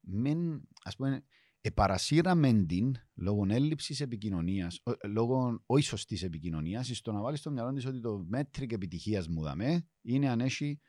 [0.00, 1.24] Μην, ας πούμε,
[1.66, 7.86] επαρασύραμε την λόγω έλλειψης επικοινωνίας, λόγω όχι σωστή επικοινωνίας, στο να βάλεις στο μυαλό της
[7.86, 10.80] ότι το μέτρικ επιτυχίας μου δαμέ είναι αν έχει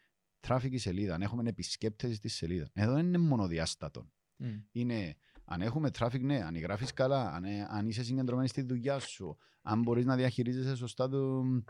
[0.48, 2.70] traffic η σελίδα, αν έχουμε επισκέπτε στη σελίδα.
[2.74, 4.10] Εδώ δεν είναι μονοδιάστατο.
[4.36, 4.48] Μμ.
[4.72, 5.16] Είναι
[5.46, 9.38] αν έχουμε traffic, ναι, αν γράφει καλά, αν, ε, αν είσαι συγκεντρωμένης στη δουλειά σου,
[9.62, 11.64] αν μπορείς να διαχειρίζεσαι σωστά του,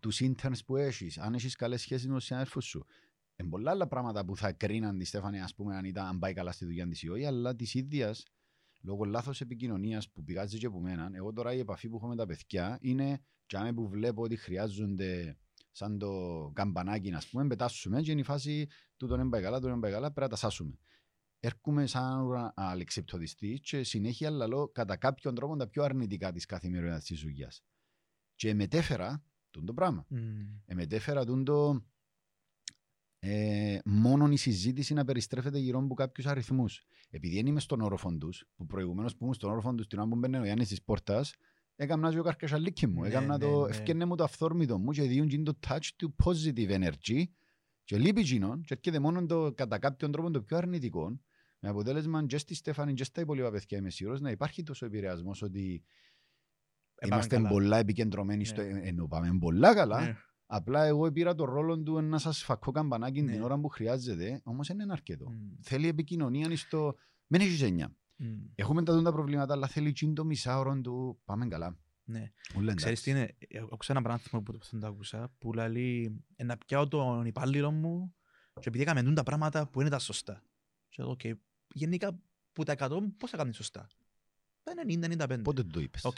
[0.00, 2.86] τους interns που έχεις, αν έχεις καλές σχέσεις με τους συνάδελφου σου.
[3.38, 6.32] Είναι πολλά άλλα πράγματα που θα κρίναν τη Στέφανη, ας πούμε, αν, ήταν, αν πάει
[6.32, 8.24] καλά στη δουλειά της ή όχι, αλλά της ίδιας,
[8.80, 12.16] λόγω λάθος επικοινωνίας που πηγάζει και από μένα, εγώ τώρα η επαφή που έχω με
[12.16, 15.36] τα παιδιά είναι τζάμε που βλέπω ότι χρειάζονται
[15.70, 18.66] σαν το καμπανάκι, ας πούμε, πετάσουμε και είναι η φάση
[18.96, 20.78] του τον δεν πάει καλά, του δεν πάει καλά, πρέπει να τα σάσουμε.
[21.40, 27.04] Έρχομαι σαν ουρα- αλεξιπτοδιστή και συνέχεια λαλώ κατά κάποιον τρόπο τα πιο αρνητικά της καθημερινότητας
[27.04, 27.62] της δουλειάς.
[28.34, 30.06] Και μετέφερα τον το πράγμα.
[30.08, 30.18] Μμ.
[30.64, 31.84] Ε, μετέφερα τον το
[33.18, 36.86] ε, μόνο η συζήτηση να περιστρέφεται γύρω από κάποιους αριθμούς.
[37.10, 40.08] Επειδή δεν είμαι στον όροφο τους, που προηγουμένως που ήμουν στον όροφο τους, την ώρα
[40.08, 41.34] που μπαίνει ο Γιάννης της πόρτας,
[41.76, 43.00] έκανα και ο καρκασαλίκι μου.
[43.00, 43.70] Ναι, έκανα ναι, το, ναι.
[43.70, 47.22] ευκαινέ μου το αυθόρμητο μου και διούν και το touch του positive energy
[47.84, 51.20] και λείπει γίνον και έρχεται μόνο το, κατά κάποιον τρόπο το πιο αρνητικό
[51.58, 55.42] με αποτέλεσμα και στη Στέφανη και στα υπόλοιπα παιδιά είμαι σίγουρος να υπάρχει τόσο επηρεασμός
[55.42, 55.84] ότι
[56.94, 57.48] Επάμε είμαστε καλά.
[57.48, 58.80] πολλά επικεντρωμένοι στο Ναι.
[58.82, 60.16] ενώ πάμε πολλά καλά Ναι.
[60.50, 63.32] Απλά εγώ πήρα το ρόλο του να σας φακκώ καμπανάκι Ναι.
[63.32, 65.30] την ώρα που χρειάζεται, όμως δεν είναι αρκετό.
[65.30, 65.36] Μμ.
[65.60, 66.94] Θέλει επικοινωνία στο...
[67.26, 67.96] Μην έχεις έννοια.
[68.16, 68.26] Μμ.
[68.54, 71.78] Έχουμε τούν τα προβλήματα, αλλά θέλει τζείν' το μισάωρο του πάμε καλά.
[72.04, 72.32] Ναι.
[72.56, 73.36] Ούλα Ξέρεις τι εντάξει.
[73.50, 77.70] είναι, έχω ένα πράγμα που δεν το άκουσα, που λέει «Ε, να πιάω τον υπάλληλο
[77.70, 78.14] μου
[78.60, 80.42] και επειδή έκαμε τούν τα πράγματα που είναι τα σωστά.
[80.88, 81.20] Και εγώ, «OK,
[81.72, 82.20] γενικά
[82.52, 83.86] που τα 100 πώς θα κάνεις σωστά;
[84.62, 85.40] Τα 90-95.
[85.42, 86.16] Πότε το είπες; Οκ.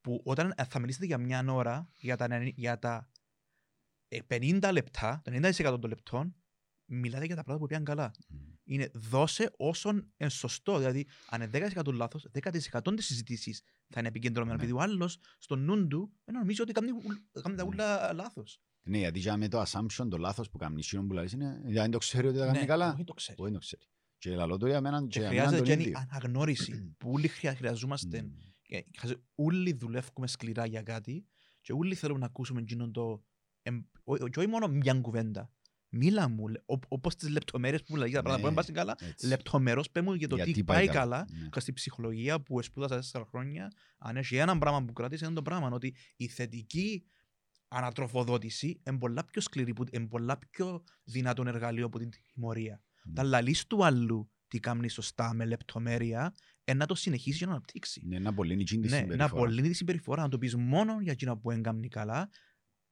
[0.00, 3.15] Που όταν ε, θα μιλήσετε για μια ώρα, για τα, 90 για τα ε,
[4.28, 6.34] 50 λεπτά, το 90% των λεπτών,
[6.88, 8.10] μιλάτε για τα πράγματα που πήγαν καλά.
[8.28, 8.36] Μμ.
[8.68, 10.78] Είναι δώσε όσον είναι σωστό.
[10.78, 14.56] Δηλαδή, αν είναι 10% λάθος, 10% της συζήτησης θα είναι επικεντρωμένο.
[14.56, 14.62] Ναι.
[14.62, 17.68] Επειδή ο άλλος, στο νου του, ε, νομίζει ότι κάνει, ουλ- κάνει τα Ναι.
[17.68, 18.60] ούλα λάθος.
[18.88, 21.78] Ναι, γιατί για με το assumption, το λάθος που κάνει τζείνον που λέει είναι, γιατί
[21.78, 22.92] δεν το ξέρει ότι τα κάνει Ναι, καλά.
[22.92, 23.42] όχι το ξέρει.
[23.42, 23.82] Όχι το ξέρει.
[24.18, 25.98] Και λαλό το για μένα και Και για μένα χρειάζεται τον και η ίδιο.
[26.10, 28.22] αναγνώριση που όλοι χρεια- χρειαζόμαστε.
[28.22, 28.30] Μμ.
[28.68, 31.26] Ε, χρειάζεται- Όλοι δουλεύουμε σκληρά για κάτι
[31.60, 33.24] και όλοι θέλουμε να ακούσουμε εκείνο το.
[33.68, 35.50] Εμ, ό- Και όχι μόνο μια κουβέντα.
[35.88, 38.74] Μίλα μου, λε- οπ- όπως τις λεπτομέρειες που λέει για τα πράγματα που Ναι, δεν
[38.74, 39.26] πάνε καλά, έτσι.
[39.26, 41.16] λεπτομερώς πέ μου για το Γιατί τι πάει πάει καλά.
[41.26, 41.26] καλά.
[41.42, 41.48] Ναι.
[41.48, 45.42] Και στη ψυχολογία που σπούδασα τέσσερα χρόνια, αν έχεις ένα πράγμα που κράτησε, είναι το
[45.42, 47.04] πράγμα ότι η θετική
[47.68, 52.82] ανατροφοδότηση είναι πολλά πιο σκληρή, που- είναι πολλά πιο δυνατό εργαλείο από την τιμωρία.
[53.04, 53.12] Ναι.
[53.12, 57.50] Τα λαλείς του άλλου τι κάνει σωστά με λεπτομέρεια, ε, να το συνεχίσεις και να
[57.50, 58.02] αναπτύξεις.
[58.06, 59.40] Ναι, να πολύ είναι εκείνη τη Ναι, να συμπεριφορά.
[59.42, 62.28] πολύ τη συμπεριφορά, να το πεις μόνο για εκείνα που έγκαμνει καλά.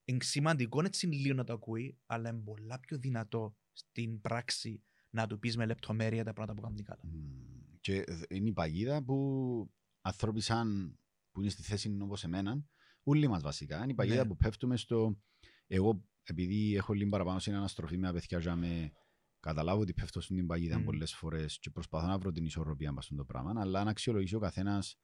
[0.04, 5.26] Είναι σημαντικό έτσι λίγο να το ακούει, αλλά είναι πολλά πιο δυνατό στην πράξη να
[5.26, 7.00] του πεις με λεπτομέρεια τα πράγματα που κάνει καλά.
[7.04, 7.54] Μμ.
[7.80, 10.98] Και είναι η παγίδα που ανθρώποι σαν
[11.30, 12.64] που είναι στη θέση όπως εμένα,
[13.02, 14.28] όλοι μας βασικά, είναι η παγίδα Ναι.
[14.28, 15.20] που πέφτουμε στο...
[15.66, 18.92] Εγώ, επειδή έχω λίγο παραπάνω στην αναστροφή με παιδιά για με
[19.40, 20.84] καταλάβω ότι πέφτω στην παγίδα Μμ.
[20.84, 24.34] πολλές φορές και προσπαθώ να βρω την ισορροπία μας στον το πράγμα, αλλά να αξιολογήσει
[24.34, 24.98] ο καθένας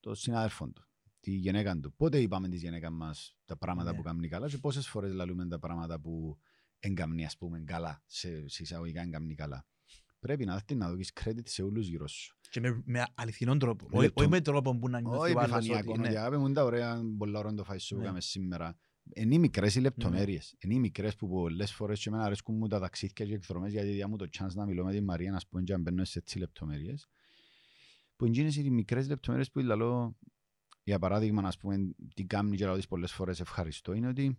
[0.00, 0.88] το συνάδελφο του,
[1.20, 1.94] τη γυναίκα του.
[1.96, 3.96] Πότε είπαμε της γυναίκας μας τα πράγματα Ναι.
[3.96, 6.38] που κάνει καλά και πόσες φορές λαλούμε τα πράγματα που
[6.78, 9.66] εγκαμνεί, ας πούμε, καλά, σε, σε εισαγωγικά εγκαμνεί καλά.
[10.20, 12.36] Πρέπει να, δεις, να δώσεις credit σε όλους γύρω σου.
[12.50, 13.84] Και με, με αληθινόν τρόπο.
[13.88, 16.00] Με Όχι, λεπτο- όχι με τρόπο που να νιώθει Όχι ο άλλος επιφανειακό, ότι...
[16.00, 16.18] ότι Ναι.
[16.18, 18.04] αγάπη μου είναι τα ωραία, πολλά ωραία το φάεις σου που Ναι.
[18.06, 18.76] έκαμε σήμερα.
[19.14, 20.54] Είναι οι μικρές οι λεπτομέρειες.
[20.58, 23.88] Είναι οι μικρές που πολλές φορές και εμένα αρέσκουν μου τα ταξίδια και εκδρομές γιατί
[23.90, 26.18] διά μου το chance να μιλώ με τη Μαρία να πούμε και να μπαίνω σε
[26.18, 27.08] έτσι λεπτομέρειες.
[28.16, 30.16] Που είναι οι μικρές λεπτομέρειες που λαλώ,
[30.88, 34.38] για παράδειγμα, να πούμε, τι κάνει και λαλώ τις πολλές φορές ευχαριστώ, είναι ότι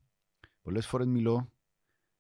[0.61, 1.51] πολλές φορές μιλώ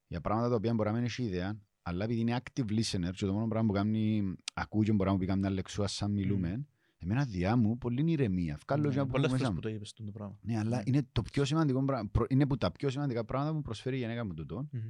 [0.07, 3.25] για πράγματα τα οποία μπορεί να μην έχει ιδέα, αλλά επειδή είναι active listener και
[3.25, 6.65] το μόνο πράγμα που κάνει, ακούει και μπορεί να μου πει καμιά λεξούα σαν μιλούμε,
[6.97, 8.59] εμένα διά μου πολύ είναι ηρεμία.
[8.67, 9.61] Βγάλω και Ναι, από Πολλές μέσα φορές μου.
[9.61, 10.37] που το είπες το πράγμα.
[10.41, 10.83] Ναι, αλλά Ναι.
[10.85, 13.95] είναι το πιο σημαντικό πράγμα, προ- είναι που τα πιο σημαντικά πράγματα που μου προσφέρει
[13.95, 14.81] η γυναίκα μου τούτο Μμμ.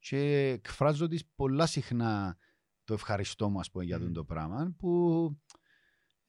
[0.00, 0.18] και
[0.54, 2.36] εκφράζω της πολλά συχνά
[2.84, 4.08] το ευχαριστώ μου ας πούμε, για Μμμ.
[4.08, 4.12] Μμ.
[4.12, 4.88] το πράγμα που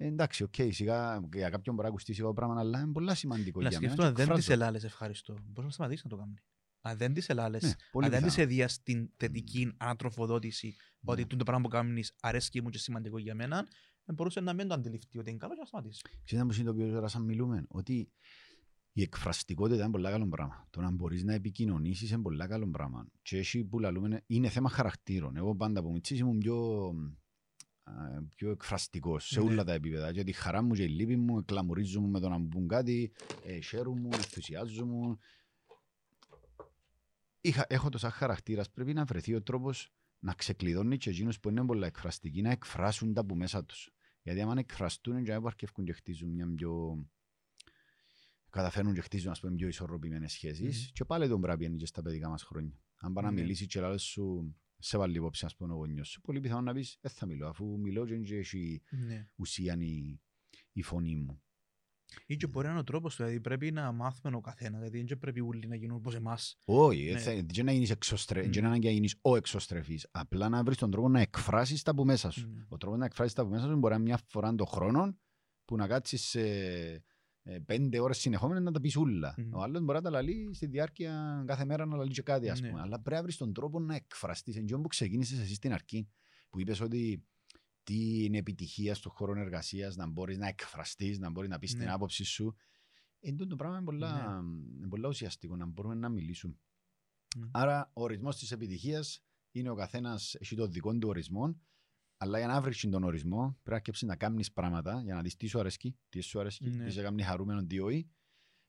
[0.02, 3.62] εντάξει, οκ, σιγά για κάποιον μπορεί να ακουστεί σιγά το πράγμα αλλά είναι πολλά σημαντικό
[3.62, 4.62] Να για μένα σκεφτώ, αν και δεν της εκφράζω.
[4.62, 5.34] ελάλες ευχαριστώ.
[5.34, 6.44] Μπορείς να σταματήσεις να το κάνεις.
[6.82, 8.52] Αν δεν της ελάλες, Ναι, πολύ αν δεν της πιθανό.
[8.52, 11.28] εδίας την θετική ανατροφοδότηση ότι Ναι.
[11.38, 13.68] το πράγμα που κάνεις αρέσκει μου και σημαντικό για μένα,
[14.06, 16.02] δεν μπορούσε να μην το αντιληφθεί ότι είναι καλό και να σταματήσεις.
[16.24, 18.12] Ξέρετε που συνειδητοποιώ τώρα σαν μιλούμε, ότι
[18.94, 20.68] η εκφραστικότητα είναι πολύ καλό πράγμα.
[20.70, 23.08] Το να μπορείς να επικοινωνήσεις είναι πολύ καλό πράγμα.
[23.22, 25.36] Και εσύ που λαλούμε είναι θέμα χαρακτήρων.
[25.38, 26.92] Εγώ πάντα από μητσής ήμουν πιο, α,
[28.36, 29.52] πιο εκφραστικός σε Ναι.
[29.52, 30.12] όλα τα επίπεδα.
[30.12, 33.12] Και τη χαρά μου και η λύπη μου, εκλαμουρίζομαι με το να μου πούν κάτι,
[33.44, 35.18] ε, χαίρομαι, ενθουσιάζομαι.
[37.42, 41.50] Είχα, έχω το σαν χαρακτήρας, πρέπει να βρεθεί ο τρόπος να ξεκλειδώνει και εκείνους που
[41.50, 43.90] είναι πολλά εκφραστικοί να εκφράσουν τα που μέσα τους.
[44.22, 47.04] Γιατί άμα εκφραστούν και αρκεύκουν και χτίζουν μια πιο...
[48.50, 50.92] καταφέρνουν και χτίζουν ας πούμε, πιο ισορροπημένες σχέσεις Μμμ.
[50.94, 52.80] και πάλι τον πρέπει να είναι και στα παιδικά μας χρόνια.
[52.96, 53.42] Αν πάει να Ναι.
[53.42, 56.74] μιλήσει και λάθος σου σε βάλει υπόψη ας πούμε ο γονιός σου, πολύ πιθανό να
[56.74, 59.28] πεις δεν θα μιλώ αφού μιλώ και δεν έχει Ναι.
[59.36, 60.20] ουσία η,
[60.72, 61.42] η φωνή μου.
[62.26, 65.04] Ή και μπορεί να είναι ο τρόπος του, δηλαδή πρέπει να μάθουμε ο καθένας, δηλαδή
[65.04, 66.58] δεν πρέπει όλοι να γίνουν όπως εμάς.
[66.66, 67.12] Όχι, Ναι.
[67.34, 67.42] ναι.
[67.42, 68.40] δεν να γίνεις εξωστρε...
[68.40, 68.44] Μμ.
[68.44, 70.08] δεν είναι ανάγκη να γίνεις ο εξωστρεφής.
[70.12, 72.50] Απλά να βρεις τον τρόπο να εκφράσεις τα από μέσα σου.
[72.50, 72.66] Ναι.
[72.70, 75.18] Ο τρόπος να εκφράσεις τα από μέσα σου μπορεί να είναι μια φορά το χρόνο
[75.66, 77.04] που να κάτσεις σε ε,
[77.66, 79.36] πέντε ώρες συνεχόμενες να τα πεις ούλα.
[79.38, 79.54] Μμμ.
[79.54, 82.62] Ο άλλος μπορεί να τα λαλεί στη διάρκεια κάθε μέρα να λαλεί και κάτι ας
[82.62, 82.70] Ναι.
[82.70, 82.82] πούμε.
[82.82, 84.56] Αλλά πρέπει να βρεις τον τρόπο να εκφραστείς.
[84.56, 86.10] Εν τω που ξεκίνησες εσύ στην αρχή
[86.50, 87.24] που είπες ότι
[87.84, 91.84] τι είναι επιτυχία στον χώρο εργασίας, να μπορείς να εκφραστείς, να μπορείς να πεις την
[91.84, 91.92] Ναι.
[91.92, 92.56] άποψη σου.
[93.20, 94.42] Εν τούτο το πράγμα είναι πολλά,
[94.78, 96.60] είναι πολλά ουσιαστικό να μπορούμε να μιλήσουμε.
[97.38, 97.42] Μμ.
[97.52, 101.60] Άρα, ο ορισμός της επιτυχίας είναι ο καθένας έχει το δικό του ορισμό,
[102.22, 105.36] αλλά για να βρεις τον ορισμό πρέπει να αρκέψει να κάνει πράγματα για να δεις
[105.36, 106.86] τι σου αρέσκει, τι σου αρέσκει, Ναι.
[106.86, 108.10] τι σε κάνει χαρούμενο, τι όχι.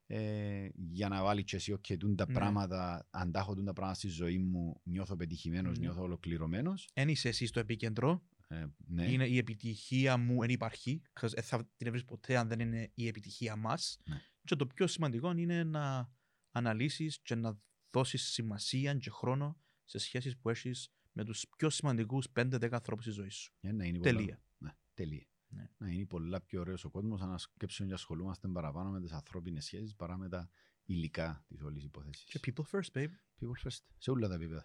[0.06, 2.32] Ε, για να βάλεις και εσύ okay, τούν τα Ναι.
[2.34, 5.84] πράγματα, αν τα έχω τούν τα πράγματα στη ζωή μου, νιώθω πετυχημένος, Ναι.
[5.84, 6.88] νιώθω ολοκληρωμένος.
[6.92, 9.10] Εν είσαι εσύ στο επίκεντρο, Ε, ναι.
[9.12, 12.90] είναι η επιτυχία μου εν υπάρχει, because δεν θα την βρεις ποτέ αν δεν είναι
[12.94, 13.98] η επιτυχία μας.
[14.04, 14.20] Ναι.
[14.44, 16.12] Και το πιο σημαντικό είναι να
[16.50, 17.58] αναλύσεις και να
[17.90, 23.14] δώσεις σημασία και χρόνο σε σχέσεις που έχεις με τους πιο σημαντικούς 5-10 ανθρώπους της
[23.14, 23.52] ζωής σου.
[23.60, 24.42] Για να είναι πολλά- Τελεία.
[24.58, 25.26] Ναι, τελεία.
[25.48, 25.68] Ναι.
[25.78, 29.64] Να είναι πολλά πιο ωραίος ο κόσμος να σκέψουμε και ασχολούμαστε παραπάνω με τις ανθρώπινες
[29.64, 30.50] σχέσεις παρά με τα
[30.84, 32.24] υλικά της όλης υπόθεσης.
[32.24, 33.08] Και people first, babe.
[33.40, 33.78] People first.
[33.98, 34.62] Σε όλα τα επίπεδα.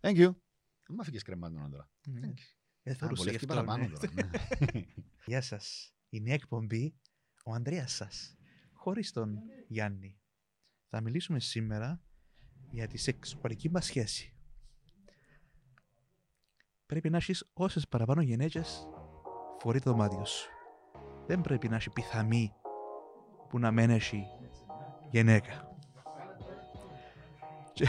[0.00, 0.34] Thank you.
[0.86, 1.90] Δεν μ' αφήκες κρεμάτων τώρα.
[2.06, 2.20] Ναι.
[2.20, 2.56] Thank you.
[2.82, 3.98] Δεν Α, θεωρούσα γι' βολεύτηκε αυτό, παραπάνω ναι.
[3.98, 4.30] τώρα.
[4.74, 4.84] ναι.
[5.26, 5.94] Γεια σας.
[6.08, 6.94] Η νέα εκπομπή,
[7.44, 8.36] ο Ανδρέας σας,
[8.72, 9.38] χωρίς τον
[9.68, 10.18] Γιάννη.
[10.88, 12.02] Θα μιλήσουμε σήμερα
[12.70, 14.32] για τη σεξουαλική μας σχέση.
[16.88, 18.88] Πρέπει να έχεις όσες παραπάνω γυναίκες
[19.58, 20.48] φορεί το δωμάτιο σου.
[21.26, 22.52] Δεν πρέπει να έχει πιθαμή
[23.48, 24.26] που να μην έχει
[25.10, 25.76] γυναίκα.
[27.72, 27.86] Και-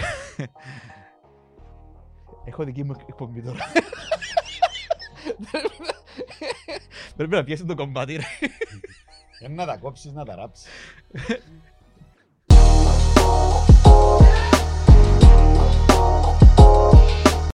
[2.46, 3.60] Έχω δική μου εκπομπή τώρα.
[7.16, 8.24] Πρέπει να πιέσεις το κομμάτι ρε.
[9.40, 10.68] Ε, Να τα κόψεις, να τα ράψεις.